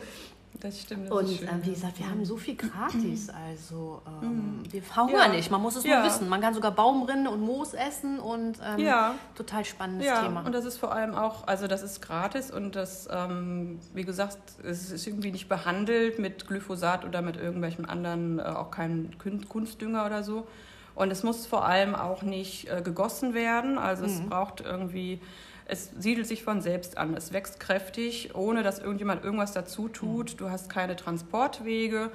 Das 0.60 0.82
stimmt. 0.82 1.10
Das 1.10 1.18
und 1.18 1.30
schön, 1.30 1.48
ähm, 1.48 1.60
wie 1.64 1.72
gesagt, 1.72 2.00
wir 2.00 2.10
haben 2.10 2.24
so 2.26 2.38
viel 2.38 2.56
gratis. 2.56 3.30
Also 3.30 4.02
ähm, 4.22 4.30
mhm. 4.30 4.64
wir 4.72 4.82
verhungern 4.82 5.32
ja. 5.32 5.36
nicht. 5.36 5.52
Man 5.52 5.62
muss 5.62 5.76
es 5.76 5.84
ja. 5.84 6.00
nur 6.00 6.08
wissen. 6.08 6.30
Man 6.30 6.42
kann 6.42 6.54
sogar 6.54 6.72
Baumrinde 6.72 7.30
und 7.30 7.42
Moos 7.42 7.74
essen 7.74 8.20
und 8.20 8.58
ähm, 8.64 8.80
ja. 8.80 9.16
total 9.36 9.66
spannendes 9.66 10.08
ja. 10.08 10.24
Thema. 10.24 10.46
Und 10.46 10.54
das 10.54 10.66
ist 10.66 10.78
vor 10.78 10.94
allem 10.94 11.16
auch, 11.16 11.48
also 11.48 11.68
das 11.68 11.84
ist 11.84 12.02
gratis 12.02 12.52
und 12.52 12.76
das, 12.76 13.08
ähm, 13.12 13.80
wie 13.94 14.04
gesagt, 14.04 14.38
es 14.64 14.92
ist 14.92 15.06
irgendwie 15.08 15.32
nicht 15.32 15.50
behandelt 15.50 16.20
mit 16.20 16.48
Glyphosat 16.48 17.06
oder 17.06 17.22
mit 17.22 17.38
irgendwelchen 17.38 17.86
anderen, 17.86 18.40
äh, 18.40 18.44
auch 18.44 18.72
kein 18.72 19.16
Kunstdünger 19.50 20.06
oder 20.06 20.24
so. 20.24 20.48
Und 20.96 21.12
es 21.12 21.24
muss 21.24 21.46
vor 21.46 21.66
allem 21.66 21.94
auch 21.94 22.22
nicht 22.22 22.70
äh, 22.70 22.82
gegossen 22.82 23.34
werden. 23.34 23.78
Also 23.78 24.06
mhm. 24.06 24.10
es 24.10 24.22
braucht 24.22 24.62
irgendwie 24.62 25.20
es 25.68 25.92
siedelt 25.98 26.28
sich 26.28 26.44
von 26.44 26.62
selbst 26.62 26.98
an. 26.98 27.16
Es 27.16 27.34
wächst 27.34 27.60
kräftig, 27.60 28.36
ohne 28.36 28.64
dass 28.64 28.80
irgendjemand 28.80 29.24
irgendwas 29.24 29.52
dazu 29.52 29.88
tut. 29.88 30.34
Mhm. 30.34 30.38
Du 30.38 30.50
hast 30.50 30.70
keine 30.70 30.96
Transportwege. 30.96 32.12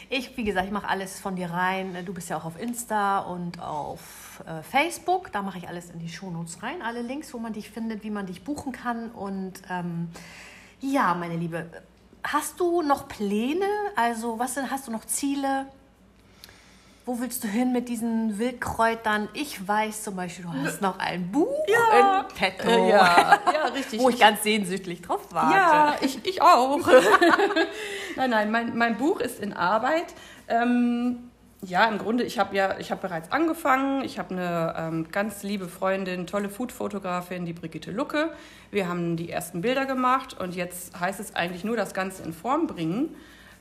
Ich, 0.09 0.37
wie 0.37 0.45
gesagt, 0.45 0.67
ich 0.67 0.71
mache 0.71 0.87
alles 0.87 1.19
von 1.19 1.35
dir 1.35 1.51
rein. 1.51 1.97
Du 2.05 2.13
bist 2.13 2.29
ja 2.29 2.37
auch 2.37 2.45
auf 2.45 2.57
Insta 2.57 3.19
und 3.19 3.61
auf 3.61 4.41
äh, 4.47 4.63
Facebook. 4.63 5.33
Da 5.33 5.41
mache 5.41 5.57
ich 5.57 5.67
alles 5.67 5.89
in 5.89 5.99
die 5.99 6.07
Shownotes 6.07 6.63
rein. 6.63 6.81
Alle 6.81 7.01
Links, 7.01 7.33
wo 7.33 7.37
man 7.37 7.51
dich 7.51 7.69
findet, 7.69 8.05
wie 8.05 8.09
man 8.09 8.25
dich 8.25 8.45
buchen 8.45 8.71
kann. 8.71 9.11
Und 9.11 9.61
ähm, 9.69 10.07
ja, 10.79 11.13
meine 11.13 11.35
Liebe, 11.35 11.69
hast 12.23 12.59
du 12.59 12.81
noch 12.81 13.07
Pläne? 13.07 13.65
Also, 13.95 14.39
was 14.39 14.55
sind, 14.55 14.69
hast 14.69 14.87
du 14.87 14.91
noch 14.91 15.05
Ziele? 15.05 15.67
wo 17.09 17.19
willst 17.19 17.43
du 17.43 17.47
hin 17.47 17.71
mit 17.71 17.89
diesen 17.89 18.37
Wildkräutern? 18.37 19.29
Ich 19.33 19.67
weiß 19.67 20.03
zum 20.03 20.15
Beispiel, 20.15 20.45
du 20.45 20.53
hast 20.63 20.79
noch 20.79 20.99
ein 20.99 21.31
Buch 21.31 21.47
ja. 21.67 22.19
in 22.19 22.35
petto. 22.35 22.69
Äh, 22.69 22.89
ja. 22.91 23.39
ja, 23.51 23.65
richtig. 23.73 23.99
Wo 24.03 24.09
ich 24.09 24.19
ganz 24.19 24.43
sehnsüchtig 24.43 25.01
drauf 25.01 25.21
warte. 25.31 25.55
Ja, 25.55 25.95
ich, 26.01 26.23
ich 26.23 26.39
auch. 26.39 26.77
nein, 28.15 28.29
nein, 28.29 28.51
mein, 28.51 28.77
mein 28.77 28.95
Buch 28.95 29.21
ist 29.21 29.39
in 29.39 29.53
Arbeit. 29.53 30.13
Ähm, 30.47 31.31
ja, 31.61 31.85
im 31.89 31.97
Grunde, 31.97 32.23
ich 32.23 32.39
habe 32.39 32.55
ja, 32.55 32.77
ich 32.79 32.89
habe 32.91 33.01
bereits 33.01 33.31
angefangen. 33.31 34.03
Ich 34.03 34.17
habe 34.17 34.33
eine 34.33 34.73
ähm, 34.77 35.11
ganz 35.11 35.43
liebe 35.43 35.67
Freundin, 35.67 36.25
tolle 36.25 36.49
Foodfotografin, 36.49 37.45
die 37.45 37.53
Brigitte 37.53 37.91
Lucke. 37.91 38.31
Wir 38.71 38.87
haben 38.87 39.17
die 39.17 39.29
ersten 39.29 39.61
Bilder 39.61 39.85
gemacht 39.85 40.39
und 40.39 40.55
jetzt 40.55 40.97
heißt 40.99 41.19
es 41.19 41.35
eigentlich 41.35 41.63
nur 41.63 41.75
das 41.75 41.93
Ganze 41.93 42.23
in 42.23 42.33
Form 42.33 42.67
bringen 42.67 43.15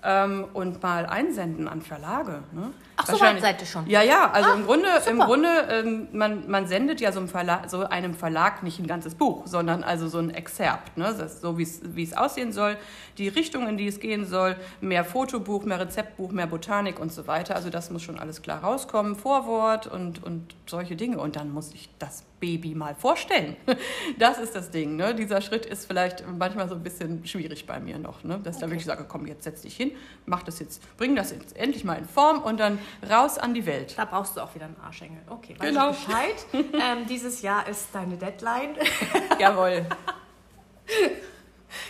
ähm, 0.05 0.47
und 0.53 0.83
mal 0.83 1.07
einsenden 1.07 1.67
an 1.69 1.83
Verlage. 1.83 2.43
Ne? 2.53 2.73
Ach, 2.97 3.07
so 3.07 3.21
weit 3.21 3.41
seid 3.41 3.61
ihr 3.61 3.67
schon? 3.67 3.87
Ja, 3.89 4.03
ja, 4.03 4.31
also 4.31 4.51
ah, 4.51 4.55
im 4.55 4.65
Grunde, 4.65 4.89
im 5.09 5.19
Grunde 5.19 5.49
ähm, 5.71 6.09
man, 6.13 6.49
man 6.49 6.67
sendet 6.67 7.01
ja 7.01 7.11
so 7.13 7.21
einem, 7.21 7.29
Verlag, 7.29 7.69
so 7.69 7.85
einem 7.85 8.15
Verlag 8.15 8.63
nicht 8.63 8.79
ein 8.79 8.87
ganzes 8.87 9.15
Buch, 9.15 9.47
sondern 9.47 9.83
also 9.83 10.09
so 10.09 10.19
ein 10.19 10.31
Exzerpt, 10.31 10.97
ne? 10.97 11.15
das 11.19 11.41
so 11.41 11.59
wie 11.59 12.03
es 12.03 12.17
aussehen 12.17 12.53
soll, 12.53 12.77
die 13.19 13.29
Richtung, 13.29 13.69
in 13.69 13.77
die 13.77 13.89
es 13.89 13.99
gehen 13.99 14.25
soll, 14.25 14.57
mehr 14.81 15.05
Fotobuch, 15.05 15.65
mehr 15.65 15.81
Rezeptbuch, 15.81 16.31
mehr 16.31 16.47
Botanik 16.47 17.01
und 17.01 17.13
so 17.13 17.27
weiter. 17.27 17.57
Also 17.57 17.71
das 17.71 17.91
muss 17.91 18.03
schon 18.03 18.19
alles 18.19 18.43
klar 18.43 18.63
rauskommen, 18.63 19.17
Vorwort 19.17 19.87
und, 19.89 20.23
und 20.23 20.55
solche 20.67 20.95
Dinge. 20.95 21.19
Und 21.19 21.37
dann 21.37 21.53
muss 21.53 21.73
ich 21.75 21.91
das 21.99 22.25
Baby 22.41 22.75
mal 22.75 22.95
vorstellen. 22.95 23.57
Das 24.19 24.39
ist 24.39 24.55
das 24.55 24.71
Ding. 24.71 24.97
Ne? 24.97 25.15
Dieser 25.15 25.41
Schritt 25.41 25.67
ist 25.67 25.87
vielleicht 25.87 26.25
manchmal 26.27 26.69
so 26.69 26.75
ein 26.75 26.83
bisschen 26.83 27.25
schwierig 27.27 27.67
bei 27.67 27.79
mir 27.79 27.99
noch, 27.99 28.25
ne? 28.25 28.39
dass 28.43 28.57
okay. 28.57 28.57
ich 28.57 28.61
da 28.61 28.71
wirklich 28.71 28.85
sage, 28.85 29.05
komm, 29.09 29.27
jetzt 29.27 29.45
setz 29.45 29.63
dich 29.63 29.77
hin, 29.77 29.93
mach 30.27 30.43
das 30.43 30.59
jetzt, 30.59 30.83
bring 30.97 31.15
das 31.15 31.31
jetzt 31.31 31.57
endlich 31.57 31.85
mal 31.85 31.95
in 31.95 32.07
Form 32.07 32.43
und 32.43 32.59
dann 32.59 32.79
raus 33.09 33.39
an 33.39 33.55
die 33.55 33.67
Welt. 33.67 33.95
Da 33.97 34.05
brauchst 34.05 34.37
du 34.37 34.41
auch 34.41 34.55
wieder 34.55 34.65
einen 34.65 34.77
Arschengel. 34.83 35.21
Okay, 35.29 35.55
weiß 35.59 35.69
genau. 35.69 35.91
Bescheid. 35.91 36.35
ähm, 36.53 37.07
dieses 37.09 37.43
Jahr 37.43 37.69
ist 37.69 37.89
deine 37.93 38.17
Deadline. 38.17 38.75
Jawohl. 39.39 39.87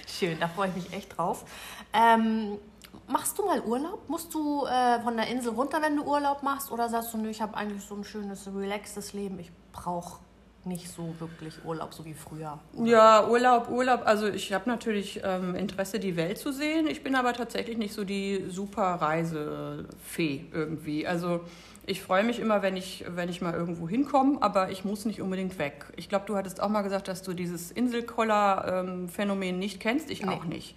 Schön, 0.07 0.39
da 0.41 0.49
freue 0.49 0.69
ich 0.69 0.75
mich 0.75 0.93
echt 0.93 1.17
drauf. 1.17 1.45
Ähm, 1.93 2.59
machst 3.07 3.39
du 3.39 3.45
mal 3.45 3.61
Urlaub? 3.63 4.09
Musst 4.09 4.35
du 4.35 4.67
äh, 4.67 5.01
von 5.01 5.17
der 5.17 5.29
Insel 5.29 5.53
runter, 5.53 5.81
wenn 5.81 5.97
du 5.97 6.05
Urlaub 6.05 6.43
machst? 6.43 6.71
Oder 6.71 6.89
sagst 6.89 7.15
du, 7.15 7.19
nö, 7.19 7.29
ich 7.29 7.41
habe 7.41 7.57
eigentlich 7.57 7.85
so 7.85 7.95
ein 7.95 8.05
schönes, 8.05 8.47
relaxtes 8.47 9.13
Leben, 9.13 9.39
ich 9.39 9.51
brauche 9.73 10.21
nicht 10.68 10.88
so 10.88 11.14
wirklich 11.18 11.54
Urlaub, 11.64 11.92
so 11.94 12.04
wie 12.04 12.14
früher? 12.14 12.59
Oder? 12.74 12.90
Ja, 12.90 13.26
Urlaub, 13.26 13.70
Urlaub. 13.70 14.02
Also 14.04 14.28
ich 14.28 14.52
habe 14.52 14.68
natürlich 14.68 15.20
ähm, 15.24 15.54
Interesse, 15.54 15.98
die 15.98 16.16
Welt 16.16 16.38
zu 16.38 16.52
sehen. 16.52 16.87
Ich 16.87 17.02
bin 17.02 17.14
aber 17.14 17.33
tatsächlich 17.33 17.78
nicht 17.78 17.94
so 17.94 18.04
die 18.04 18.44
super 18.48 18.83
Reisefee 18.83 20.44
irgendwie. 20.52 21.07
Also 21.07 21.40
ich 21.87 22.02
freue 22.02 22.22
mich 22.22 22.38
immer, 22.38 22.61
wenn 22.61 22.76
ich, 22.76 23.04
wenn 23.09 23.31
ich 23.31 23.40
mal 23.40 23.54
irgendwo 23.54 23.88
hinkomme, 23.88 24.42
aber 24.42 24.70
ich 24.70 24.85
muss 24.85 25.07
nicht 25.07 25.22
unbedingt 25.22 25.59
weg. 25.59 25.87
Ich 25.96 26.11
glaube, 26.11 26.26
du 26.26 26.37
hattest 26.37 26.61
auch 26.61 26.68
mal 26.68 26.83
gesagt, 26.83 27.09
dass 27.09 27.22
du 27.22 27.33
dieses 27.33 27.70
Inselkoller-Phänomen 27.70 29.54
ähm, 29.54 29.59
nicht 29.59 29.81
kennst. 29.81 30.11
Ich 30.11 30.22
nee. 30.22 30.28
auch 30.31 30.44
nicht. 30.44 30.76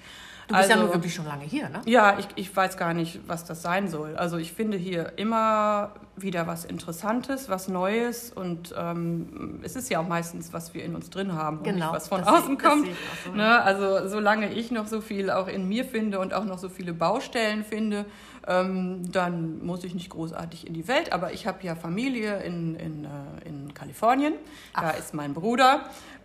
Du 0.51 0.57
bist 0.57 0.69
also, 0.69 0.81
ja 0.81 0.85
nur 0.85 0.93
wirklich 0.93 1.15
schon 1.15 1.25
lange 1.25 1.45
hier, 1.45 1.69
ne? 1.69 1.81
Ja, 1.85 2.19
ich, 2.19 2.27
ich 2.35 2.53
weiß 2.53 2.75
gar 2.75 2.93
nicht, 2.93 3.21
was 3.25 3.45
das 3.45 3.61
sein 3.61 3.87
soll. 3.87 4.17
Also 4.17 4.37
ich 4.37 4.51
finde 4.51 4.77
hier 4.77 5.13
immer 5.15 5.93
wieder 6.17 6.45
was 6.45 6.65
Interessantes, 6.65 7.47
was 7.47 7.69
Neues 7.69 8.31
und 8.31 8.75
ähm, 8.77 9.61
es 9.63 9.77
ist 9.77 9.89
ja 9.89 10.01
auch 10.01 10.07
meistens, 10.07 10.51
was 10.51 10.73
wir 10.73 10.83
in 10.83 10.93
uns 10.93 11.09
drin 11.09 11.33
haben 11.33 11.59
und 11.59 11.63
genau, 11.63 11.85
nicht 11.85 11.95
was 11.95 12.07
von 12.09 12.23
außen 12.23 12.53
ich, 12.53 12.59
kommt. 12.59 12.87
So. 13.25 13.31
Ne? 13.31 13.61
Also 13.61 14.07
solange 14.09 14.51
ich 14.51 14.71
noch 14.71 14.87
so 14.87 14.99
viel 14.99 15.31
auch 15.31 15.47
in 15.47 15.69
mir 15.69 15.85
finde 15.85 16.19
und 16.19 16.33
auch 16.33 16.43
noch 16.43 16.59
so 16.59 16.67
viele 16.67 16.93
Baustellen 16.93 17.63
finde, 17.63 18.05
ähm, 18.47 19.11
dann 19.11 19.63
muss 19.63 19.83
ich 19.83 19.93
nicht 19.93 20.09
großartig 20.09 20.67
in 20.67 20.73
die 20.73 20.87
Welt. 20.87 21.13
Aber 21.13 21.31
ich 21.33 21.47
habe 21.47 21.59
ja 21.61 21.75
Familie 21.75 22.41
in, 22.43 22.75
in, 22.75 23.05
äh, 23.05 23.47
in 23.47 23.73
Kalifornien. 23.73 24.33
Ach. 24.73 24.81
Da 24.81 24.89
ist 24.91 25.13
mein 25.13 25.33
Bruder. 25.33 25.81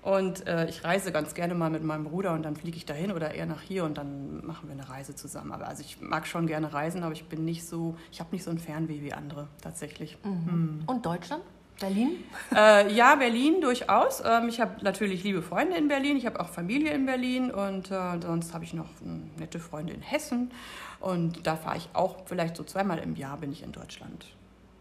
Und 0.07 0.47
äh, 0.47 0.69
ich 0.69 0.85
reise 0.85 1.11
ganz 1.11 1.35
gerne 1.35 1.57
mal 1.57 1.69
mit 1.69 1.83
meinem 1.83 2.05
Bruder 2.05 2.33
und 2.33 2.45
dann 2.45 2.55
fliege 2.55 2.77
ich 2.77 2.87
dahin 2.87 3.11
oder 3.11 3.35
eher 3.35 3.45
nach 3.45 3.61
hier 3.61 3.83
und 3.83 3.99
dann 3.99 4.47
machen 4.47 4.69
wir 4.69 4.73
eine 4.73 4.89
Reise 4.89 5.17
zusammen. 5.17 5.51
Aber 5.51 5.67
also 5.67 5.83
ich 5.83 6.01
mag 6.01 6.29
schon 6.29 6.47
gerne 6.47 6.73
reisen, 6.73 7.03
aber 7.03 7.13
ich 7.13 7.25
bin 7.25 7.45
nicht 7.45 7.67
so, 7.67 7.97
ich 8.13 8.21
habe 8.21 8.31
nicht 8.31 8.45
so 8.45 8.53
ein 8.53 8.59
Fernweh 8.59 9.03
wie 9.03 9.13
andere 9.13 9.49
tatsächlich. 9.61 10.17
Mhm. 10.23 10.31
Mhm. 10.31 10.83
Und 10.87 11.05
Deutschland? 11.05 11.43
Berlin? 11.81 12.23
Äh, 12.55 12.95
ja, 12.95 13.17
Berlin 13.17 13.61
durchaus. 13.61 14.23
Ähm, 14.25 14.49
ich 14.49 14.61
habe 14.61 14.77
natürlich 14.85 15.25
liebe 15.25 15.43
Freunde 15.43 15.77
in 15.77 15.89
Berlin, 15.89 16.17
ich 16.17 16.25
habe 16.25 16.39
auch 16.39 16.51
Familie 16.51 16.93
in 16.93 17.05
Berlin 17.05 17.51
und 17.51 17.91
äh, 17.91 18.21
sonst 18.23 18.55
habe 18.55 18.63
ich 18.63 18.75
noch 18.75 18.89
äh, 19.05 19.41
nette 19.41 19.59
Freunde 19.59 19.93
in 19.93 20.03
Hessen. 20.03 20.53
Und 21.01 21.49
da 21.49 21.57
fahre 21.57 21.79
ich 21.79 21.89
auch 21.95 22.27
vielleicht 22.27 22.55
so 22.57 22.63
zweimal 22.63 22.99
im 22.99 23.17
Jahr 23.17 23.39
bin 23.39 23.51
ich 23.51 23.65
in 23.65 23.73
Deutschland, 23.73 24.25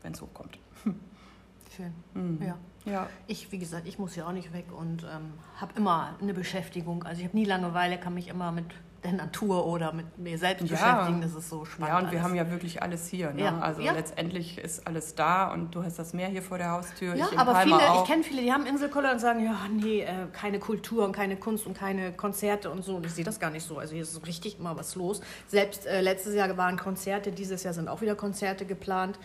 wenn 0.03 0.13
es 0.13 0.21
hochkommt. 0.21 0.59
Schön. 1.75 1.95
Mhm. 2.13 2.45
Ja. 2.45 2.59
Ja. 2.85 3.07
Ich, 3.27 3.51
wie 3.51 3.57
gesagt, 3.57 3.87
ich 3.87 3.99
muss 3.99 4.15
ja 4.15 4.27
auch 4.27 4.31
nicht 4.31 4.53
weg 4.53 4.65
und 4.71 5.03
ähm, 5.03 5.33
habe 5.59 5.73
immer 5.75 6.15
eine 6.21 6.33
Beschäftigung. 6.33 7.03
Also 7.03 7.21
ich 7.21 7.27
habe 7.27 7.37
nie 7.37 7.45
Langeweile, 7.45 7.97
kann 7.97 8.13
mich 8.13 8.27
immer 8.27 8.51
mit 8.51 8.65
der 9.05 9.13
Natur 9.13 9.65
oder 9.65 9.93
mit 9.93 10.17
mir 10.17 10.37
selbst 10.37 10.67
ja. 10.67 10.75
beschäftigen. 10.75 11.21
Das 11.21 11.33
ist 11.33 11.49
so 11.49 11.63
spannend. 11.63 11.89
Ja, 11.89 11.97
und 11.97 12.05
alles. 12.05 12.11
wir 12.11 12.23
haben 12.23 12.35
ja 12.35 12.49
wirklich 12.49 12.81
alles 12.81 13.07
hier. 13.07 13.31
Ne? 13.31 13.43
Ja. 13.43 13.59
Also 13.59 13.81
ja. 13.81 13.93
letztendlich 13.93 14.57
ist 14.57 14.85
alles 14.87 15.15
da 15.15 15.53
und 15.53 15.73
du 15.75 15.83
hast 15.83 15.97
das 15.99 16.13
Meer 16.13 16.27
hier 16.27 16.41
vor 16.41 16.57
der 16.57 16.71
Haustür. 16.71 17.15
Ja, 17.15 17.29
aber 17.35 17.55
viele, 17.57 17.75
auch. 17.75 18.01
ich 18.01 18.09
kenne 18.09 18.23
viele, 18.23 18.41
die 18.41 18.51
haben 18.51 18.65
Inselkoller 18.65 19.11
und 19.11 19.19
sagen, 19.19 19.43
ja, 19.45 19.57
nee, 19.71 20.01
äh, 20.01 20.27
keine 20.33 20.59
Kultur 20.59 21.05
und 21.05 21.11
keine 21.11 21.37
Kunst 21.37 21.65
und 21.65 21.77
keine 21.77 22.11
Konzerte 22.13 22.69
und 22.69 22.83
so. 22.83 22.95
Und 22.95 23.05
ich 23.05 23.13
sehe 23.13 23.23
das 23.25 23.39
gar 23.39 23.51
nicht 23.51 23.65
so. 23.65 23.77
Also 23.77 23.93
hier 23.93 24.03
ist 24.03 24.25
richtig 24.25 24.59
immer 24.59 24.75
was 24.75 24.95
los. 24.95 25.21
Selbst 25.47 25.85
äh, 25.85 26.01
letztes 26.01 26.35
Jahr 26.35 26.57
waren 26.57 26.77
Konzerte, 26.77 27.31
dieses 27.31 27.63
Jahr 27.63 27.73
sind 27.73 27.87
auch 27.87 28.01
wieder 28.01 28.15
Konzerte 28.15 28.65
geplant. 28.65 29.19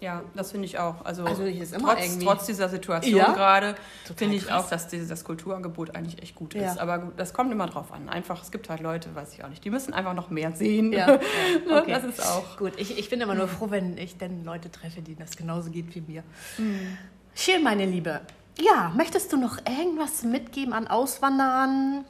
Ja, 0.00 0.22
das 0.34 0.52
finde 0.52 0.66
ich 0.66 0.78
auch. 0.78 1.04
Also, 1.04 1.24
also 1.24 1.42
trotz, 1.78 2.18
trotz, 2.18 2.46
dieser 2.46 2.68
Situation 2.68 3.16
ja, 3.16 3.32
gerade 3.32 3.74
finde 4.14 4.36
ich 4.36 4.52
auch, 4.52 4.68
dass 4.68 4.86
dieses, 4.86 5.08
das 5.08 5.24
Kulturangebot 5.24 5.96
eigentlich 5.96 6.22
echt 6.22 6.36
gut 6.36 6.54
ist. 6.54 6.76
Ja. 6.76 6.80
Aber 6.80 6.98
gut, 6.98 7.14
das 7.16 7.34
kommt 7.34 7.50
immer 7.50 7.66
drauf 7.66 7.92
an. 7.92 8.08
Einfach, 8.08 8.40
es 8.42 8.52
gibt 8.52 8.68
halt 8.68 8.80
Leute, 8.80 9.12
weiß 9.16 9.34
ich 9.34 9.42
auch 9.42 9.48
nicht, 9.48 9.64
die 9.64 9.70
müssen 9.70 9.92
einfach 9.92 10.14
noch 10.14 10.30
mehr 10.30 10.52
sehen. 10.52 10.92
Ja, 10.92 11.18
okay. 11.70 11.90
Das 11.90 12.04
ist 12.04 12.24
auch. 12.24 12.56
Gut, 12.58 12.74
ich, 12.76 12.96
ich 12.96 13.10
bin 13.10 13.20
immer 13.20 13.34
nur 13.34 13.48
froh, 13.48 13.70
wenn 13.70 13.98
ich 13.98 14.16
dann 14.16 14.44
Leute 14.44 14.70
treffe, 14.70 15.02
denen 15.02 15.18
das 15.18 15.36
genauso 15.36 15.70
geht 15.70 15.92
wie 15.94 16.00
mir. 16.00 16.22
Mhm. 16.58 16.96
Schön, 17.34 17.64
meine 17.64 17.84
Liebe. 17.84 18.20
Ja, 18.60 18.92
möchtest 18.96 19.32
du 19.32 19.36
noch 19.36 19.58
irgendwas 19.66 20.22
mitgeben 20.22 20.72
an 20.72 20.86
Auswanderern 20.86 22.04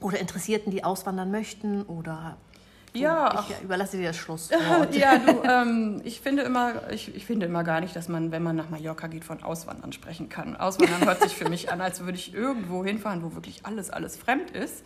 oder 0.00 0.18
Interessierten, 0.20 0.70
die 0.70 0.84
auswandern 0.84 1.32
möchten 1.32 1.82
oder 1.82 2.36
ja, 2.94 3.46
ich 3.48 3.62
überlasse 3.62 3.96
dir 3.96 4.08
das 4.08 4.16
Schlusswort. 4.16 4.94
ja, 4.94 5.18
du, 5.18 5.42
ähm, 5.48 6.00
ich 6.04 6.20
finde 6.20 6.42
immer, 6.42 6.90
ich, 6.90 7.14
ich 7.14 7.24
finde 7.24 7.46
immer 7.46 7.64
gar 7.64 7.80
nicht, 7.80 7.96
dass 7.96 8.08
man, 8.08 8.30
wenn 8.32 8.42
man 8.42 8.56
nach 8.56 8.68
Mallorca 8.68 9.06
geht, 9.06 9.24
von 9.24 9.42
Auswandern 9.42 9.92
sprechen 9.92 10.28
kann. 10.28 10.56
Auswandern 10.56 11.04
hört 11.04 11.22
sich 11.22 11.34
für 11.34 11.48
mich 11.48 11.72
an, 11.72 11.80
als 11.80 12.00
würde 12.00 12.18
ich 12.18 12.34
irgendwo 12.34 12.84
hinfahren, 12.84 13.22
wo 13.22 13.34
wirklich 13.34 13.64
alles, 13.64 13.90
alles 13.90 14.16
fremd 14.16 14.50
ist. 14.50 14.84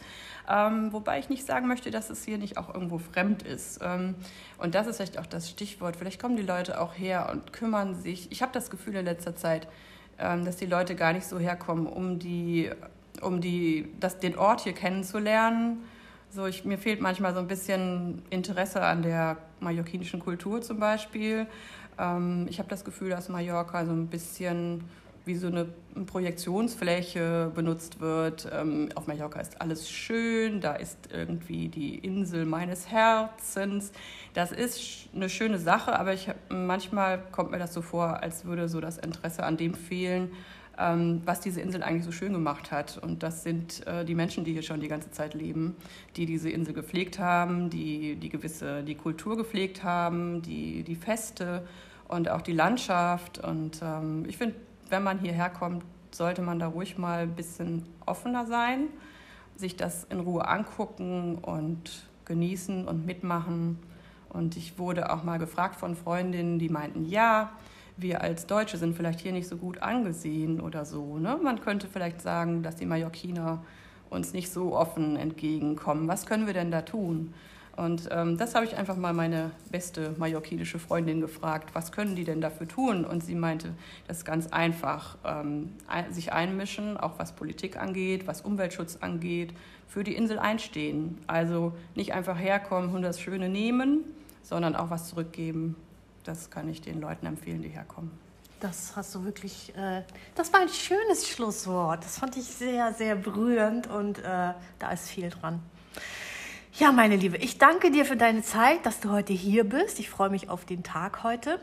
Ähm, 0.49 0.93
wobei 0.93 1.19
ich 1.19 1.29
nicht 1.29 1.45
sagen 1.45 1.67
möchte, 1.67 1.91
dass 1.91 2.09
es 2.11 2.25
hier 2.25 2.39
nicht 2.39 2.59
auch 2.59 2.73
irgendwo 2.73 2.99
fremd 2.99 3.43
ist. 3.43 3.81
Ähm, 3.83 4.15
und 4.59 4.77
das 4.77 4.87
ist 4.87 4.97
vielleicht 4.97 5.19
auch 5.19 5.27
das 5.27 5.51
Stichwort. 5.51 5.97
Vielleicht 5.97 6.21
kommen 6.21 6.37
die 6.37 6.43
Leute 6.43 6.81
auch 6.81 6.95
her 6.97 7.29
und 7.33 7.53
kümmern 7.53 7.95
sich. 7.97 8.31
Ich 8.31 8.43
habe 8.43 8.53
das 8.53 8.71
Gefühl 8.71 8.95
in 8.95 9.05
letzter 9.05 9.35
Zeit, 9.35 9.67
ähm, 10.19 10.45
dass 10.45 10.57
die 10.57 10.67
Leute 10.67 10.95
gar 10.95 11.13
nicht 11.13 11.27
so 11.27 11.41
herkommen, 11.41 11.87
um 11.89 12.21
die, 12.21 12.71
um 13.21 13.41
die, 13.41 13.93
das, 13.99 14.21
den 14.21 14.39
Ort 14.39 14.61
hier 14.61 14.75
kennenzulernen 14.75 15.83
so, 16.37 16.47
ich, 16.47 16.65
mir 16.65 16.79
fehlt 16.79 17.01
manchmal 17.01 17.33
so 17.35 17.41
ein 17.41 17.49
bisschen 17.49 18.23
Interesse 18.31 18.83
an 18.83 19.03
der 19.03 19.39
mallorquinischen 19.61 20.21
Kultur 20.21 20.61
zum 20.61 20.79
Beispiel. 20.79 21.47
Ähm, 21.99 22.47
ich 22.49 22.59
habe 22.59 22.69
das 22.69 22.85
Gefühl, 22.85 23.11
dass 23.11 23.29
Mallorca 23.29 23.85
so 23.87 23.93
ein 23.93 24.07
bisschen 24.07 24.85
wie 25.25 25.35
so 25.35 25.49
eine 25.49 25.67
Projektionsfläche 26.07 27.51
benutzt 27.53 28.01
wird. 28.01 28.49
Ähm, 28.53 28.91
auf 28.95 29.09
Mallorca 29.09 29.41
ist 29.41 29.61
alles 29.61 29.91
schön, 29.91 30.61
da 30.61 30.75
ist 30.75 31.09
irgendwie 31.11 31.69
die 31.69 31.97
Insel 31.99 32.45
meines 32.45 32.89
Herzens. 32.89 33.91
Das 34.35 34.53
ist 34.53 35.09
eine 35.15 35.29
schöne 35.29 35.59
Sache, 35.59 35.99
aber 35.99 36.13
ich, 36.13 36.29
manchmal 36.49 37.19
kommt 37.33 37.51
mir 37.51 37.59
das 37.59 37.75
so 37.75 37.83
vor, 37.83 38.23
als 38.23 38.45
würde 38.45 38.69
so 38.69 38.81
das 38.81 38.99
Interesse 38.99 39.43
an 39.43 39.57
dem 39.57 39.75
fehlen, 39.75 40.31
was 40.77 41.41
diese 41.41 41.61
Insel 41.61 41.83
eigentlich 41.83 42.05
so 42.05 42.13
schön 42.13 42.33
gemacht 42.33 42.71
hat. 42.71 42.99
Und 42.99 43.23
das 43.23 43.43
sind 43.43 43.87
äh, 43.87 44.05
die 44.05 44.15
Menschen, 44.15 44.45
die 44.45 44.53
hier 44.53 44.63
schon 44.63 44.81
die 44.81 44.89
ganze 44.89 45.11
Zeit 45.11 45.35
leben, 45.35 45.75
die 46.17 46.27
diese 46.27 46.51
Insel 46.51 46.75
gepflegt 46.75 47.19
haben, 47.19 47.71
die 47.71 48.17
die 48.17 48.29
gewisse 48.29 48.83
die 48.83 48.95
Kultur 48.95 49.37
gepflegt 49.37 49.83
haben, 49.83 50.43
die, 50.43 50.83
die 50.83 50.97
Feste 50.97 51.67
und 52.09 52.29
auch 52.29 52.43
die 52.43 52.53
Landschaft. 52.53 53.39
Und 53.39 53.81
ähm, 53.83 54.25
ich 54.29 54.37
finde, 54.37 54.57
wenn 54.91 55.03
man 55.03 55.19
hierher 55.19 55.51
kommt, 55.51 55.85
sollte 56.11 56.43
man 56.43 56.59
da 56.59 56.67
ruhig 56.67 56.99
mal 56.99 57.21
ein 57.21 57.35
bisschen 57.35 57.85
offener 58.05 58.47
sein, 58.47 58.89
sich 59.57 59.77
das 59.77 60.05
in 60.05 60.21
Ruhe 60.21 60.47
angucken 60.47 61.37
und 61.37 62.07
genießen 62.25 62.87
und 62.87 63.07
mitmachen. 63.07 63.79
Und 64.29 64.57
ich 64.57 64.79
wurde 64.79 65.11
auch 65.11 65.25
mal 65.25 65.39
gefragt 65.39 65.77
von 65.77 65.97
Freundinnen, 65.97 66.59
die 66.59 66.69
meinten, 66.69 67.07
ja, 67.07 67.53
wir 67.97 68.21
als 68.21 68.47
Deutsche 68.47 68.77
sind 68.77 68.95
vielleicht 68.95 69.21
hier 69.21 69.33
nicht 69.33 69.49
so 69.49 69.57
gut 69.57 69.83
angesehen 69.83 70.61
oder 70.61 70.85
so. 70.85 71.19
Ne? 71.19 71.39
Man 71.43 71.61
könnte 71.61 71.89
vielleicht 71.89 72.21
sagen, 72.21 72.63
dass 72.63 72.77
die 72.77 72.87
Mallorquiner 72.87 73.63
uns 74.11 74.33
nicht 74.33 74.53
so 74.53 74.77
offen 74.77 75.17
entgegenkommen. 75.17 76.07
Was 76.09 76.27
können 76.27 76.47
wir 76.47 76.55
denn 76.55 76.71
da 76.71 76.83
tun? 76.83 77.33
Und 77.77 78.09
ähm, 78.11 78.39
das 78.39 78.55
habe 78.55 78.65
ich 78.65 78.77
einfach 78.77 78.97
mal 78.97 79.13
meine 79.13 79.51
beste 79.71 80.15
mallorquinische 80.17 80.79
Freundin 80.79 81.21
gefragt, 81.21 81.75
was 81.75 81.93
können 81.93 82.17
die 82.17 82.25
denn 82.25 82.41
dafür 82.41 82.67
tun? 82.67 83.05
Und 83.05 83.23
sie 83.23 83.35
meinte, 83.35 83.75
das 84.09 84.19
ist 84.19 84.25
ganz 84.25 84.47
einfach, 84.47 85.19
ähm, 85.25 85.73
sich 86.11 86.33
einmischen, 86.33 86.97
auch 86.97 87.19
was 87.19 87.33
Politik 87.33 87.77
angeht, 87.77 88.27
was 88.27 88.41
Umweltschutz 88.41 88.97
angeht, 89.03 89.53
für 89.87 90.05
die 90.05 90.15
Insel 90.15 90.39
einstehen. 90.39 91.19
Also 91.27 91.75
nicht 91.95 92.15
einfach 92.15 92.39
herkommen 92.39 92.95
und 92.95 93.03
das 93.03 93.21
Schöne 93.21 93.51
nehmen, 93.51 94.05
sondern 94.43 94.75
auch 94.75 94.89
was 94.89 95.09
zurückgeben 95.09 95.77
das 96.27 96.51
kann 96.51 96.69
ich 96.69 96.81
den 96.81 97.01
Leuten 97.01 97.27
empfehlen, 97.27 97.63
die 97.63 97.69
herkommen. 97.69 98.11
Das 98.61 98.97
hast 98.97 99.15
du 99.15 99.25
wirklich, 99.25 99.75
äh, 99.77 100.03
das 100.35 100.53
war 100.53 100.61
ein 100.61 100.69
schönes 100.69 101.29
Schlusswort. 101.29 102.05
Das 102.05 102.19
fand 102.19 102.37
ich 102.37 102.45
sehr, 102.45 102.95
sehr 102.95 103.15
berührend 103.15 103.87
und 103.87 104.19
äh, 104.19 104.23
da 104.79 104.91
ist 104.93 105.09
viel 105.09 105.29
dran. 105.29 105.61
Ja, 106.79 106.93
meine 106.93 107.17
Liebe, 107.17 107.37
ich 107.37 107.59
danke 107.59 107.91
dir 107.91 108.05
für 108.05 108.17
deine 108.17 108.43
Zeit, 108.43 108.85
dass 108.85 109.01
du 109.01 109.11
heute 109.11 109.33
hier 109.33 109.65
bist. 109.65 109.99
Ich 109.99 110.11
freue 110.11 110.31
mich 110.31 110.49
auf 110.49 110.65
den 110.65 110.83
Tag 110.83 111.23
heute. 111.23 111.61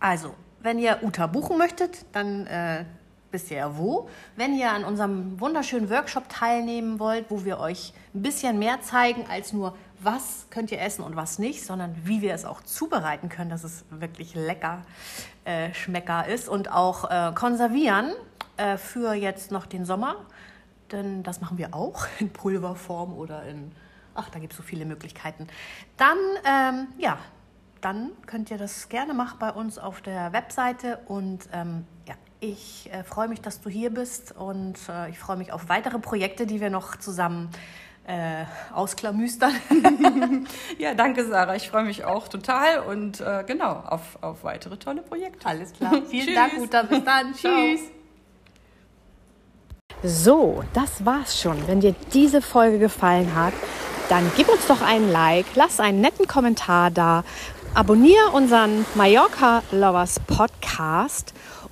Also, 0.00 0.34
wenn 0.60 0.78
ihr 0.78 1.00
Uta 1.02 1.26
buchen 1.26 1.58
möchtet, 1.58 2.04
dann 2.12 2.46
äh, 2.46 2.84
wisst 3.30 3.50
ihr 3.50 3.58
ja 3.58 3.76
wo. 3.76 4.08
Wenn 4.36 4.54
ihr 4.54 4.70
an 4.70 4.84
unserem 4.84 5.40
wunderschönen 5.40 5.90
Workshop 5.90 6.28
teilnehmen 6.28 6.98
wollt, 6.98 7.30
wo 7.30 7.44
wir 7.44 7.58
euch 7.58 7.92
ein 8.14 8.22
bisschen 8.22 8.58
mehr 8.58 8.80
zeigen 8.82 9.26
als 9.28 9.52
nur 9.52 9.76
was 10.04 10.46
könnt 10.50 10.70
ihr 10.72 10.80
essen 10.80 11.02
und 11.02 11.16
was 11.16 11.38
nicht, 11.38 11.64
sondern 11.64 11.94
wie 12.04 12.22
wir 12.22 12.34
es 12.34 12.44
auch 12.44 12.62
zubereiten 12.62 13.28
können, 13.28 13.50
dass 13.50 13.64
es 13.64 13.84
wirklich 13.90 14.34
lecker 14.34 14.82
äh, 15.44 15.72
schmecker 15.74 16.26
ist 16.26 16.48
und 16.48 16.70
auch 16.70 17.10
äh, 17.10 17.32
konservieren 17.34 18.12
äh, 18.56 18.76
für 18.76 19.14
jetzt 19.14 19.50
noch 19.50 19.66
den 19.66 19.84
Sommer. 19.84 20.16
Denn 20.90 21.22
das 21.22 21.40
machen 21.40 21.58
wir 21.58 21.74
auch 21.74 22.06
in 22.18 22.30
Pulverform 22.30 23.12
oder 23.12 23.44
in, 23.44 23.72
ach, 24.14 24.30
da 24.30 24.38
gibt 24.38 24.52
es 24.52 24.56
so 24.56 24.62
viele 24.62 24.84
Möglichkeiten. 24.84 25.46
Dann, 25.96 26.18
ähm, 26.44 26.88
ja, 26.98 27.18
dann 27.80 28.12
könnt 28.26 28.50
ihr 28.50 28.58
das 28.58 28.88
gerne 28.88 29.14
machen 29.14 29.38
bei 29.40 29.50
uns 29.50 29.78
auf 29.78 30.00
der 30.00 30.32
Webseite 30.32 30.98
und 31.06 31.48
ähm, 31.52 31.84
ja, 32.06 32.14
ich 32.38 32.92
äh, 32.92 33.02
freue 33.02 33.28
mich, 33.28 33.40
dass 33.40 33.60
du 33.60 33.68
hier 33.68 33.90
bist 33.90 34.32
und 34.32 34.78
äh, 34.88 35.10
ich 35.10 35.18
freue 35.18 35.36
mich 35.36 35.52
auf 35.52 35.68
weitere 35.68 35.98
Projekte, 35.98 36.46
die 36.46 36.60
wir 36.60 36.70
noch 36.70 36.96
zusammen 36.96 37.50
äh, 38.04 38.44
ausklamüstern. 38.74 39.54
ja, 40.78 40.94
danke 40.94 41.24
Sarah. 41.24 41.54
Ich 41.54 41.68
freue 41.68 41.84
mich 41.84 42.04
auch 42.04 42.28
total 42.28 42.80
und 42.80 43.20
äh, 43.20 43.44
genau 43.46 43.82
auf, 43.86 44.18
auf 44.20 44.44
weitere 44.44 44.76
tolle 44.76 45.02
Projekte. 45.02 45.46
Alles 45.46 45.72
klar. 45.72 46.02
Vielen 46.10 46.34
Dank, 46.34 46.58
Uta. 46.58 46.82
Bis 46.82 47.04
dann. 47.04 47.32
Tschüss. 47.34 47.80
So, 50.02 50.64
das 50.72 51.04
war's 51.04 51.40
schon. 51.40 51.68
Wenn 51.68 51.80
dir 51.80 51.94
diese 52.12 52.42
Folge 52.42 52.78
gefallen 52.78 53.34
hat, 53.36 53.52
dann 54.08 54.30
gib 54.36 54.48
uns 54.48 54.66
doch 54.66 54.82
einen 54.82 55.12
Like, 55.12 55.46
lass 55.54 55.78
einen 55.78 56.00
netten 56.00 56.26
Kommentar 56.26 56.90
da, 56.90 57.22
abonniere 57.74 58.30
unseren 58.32 58.84
Mallorca 58.94 59.62
Lovers 59.70 60.18
Podcast 60.26 61.32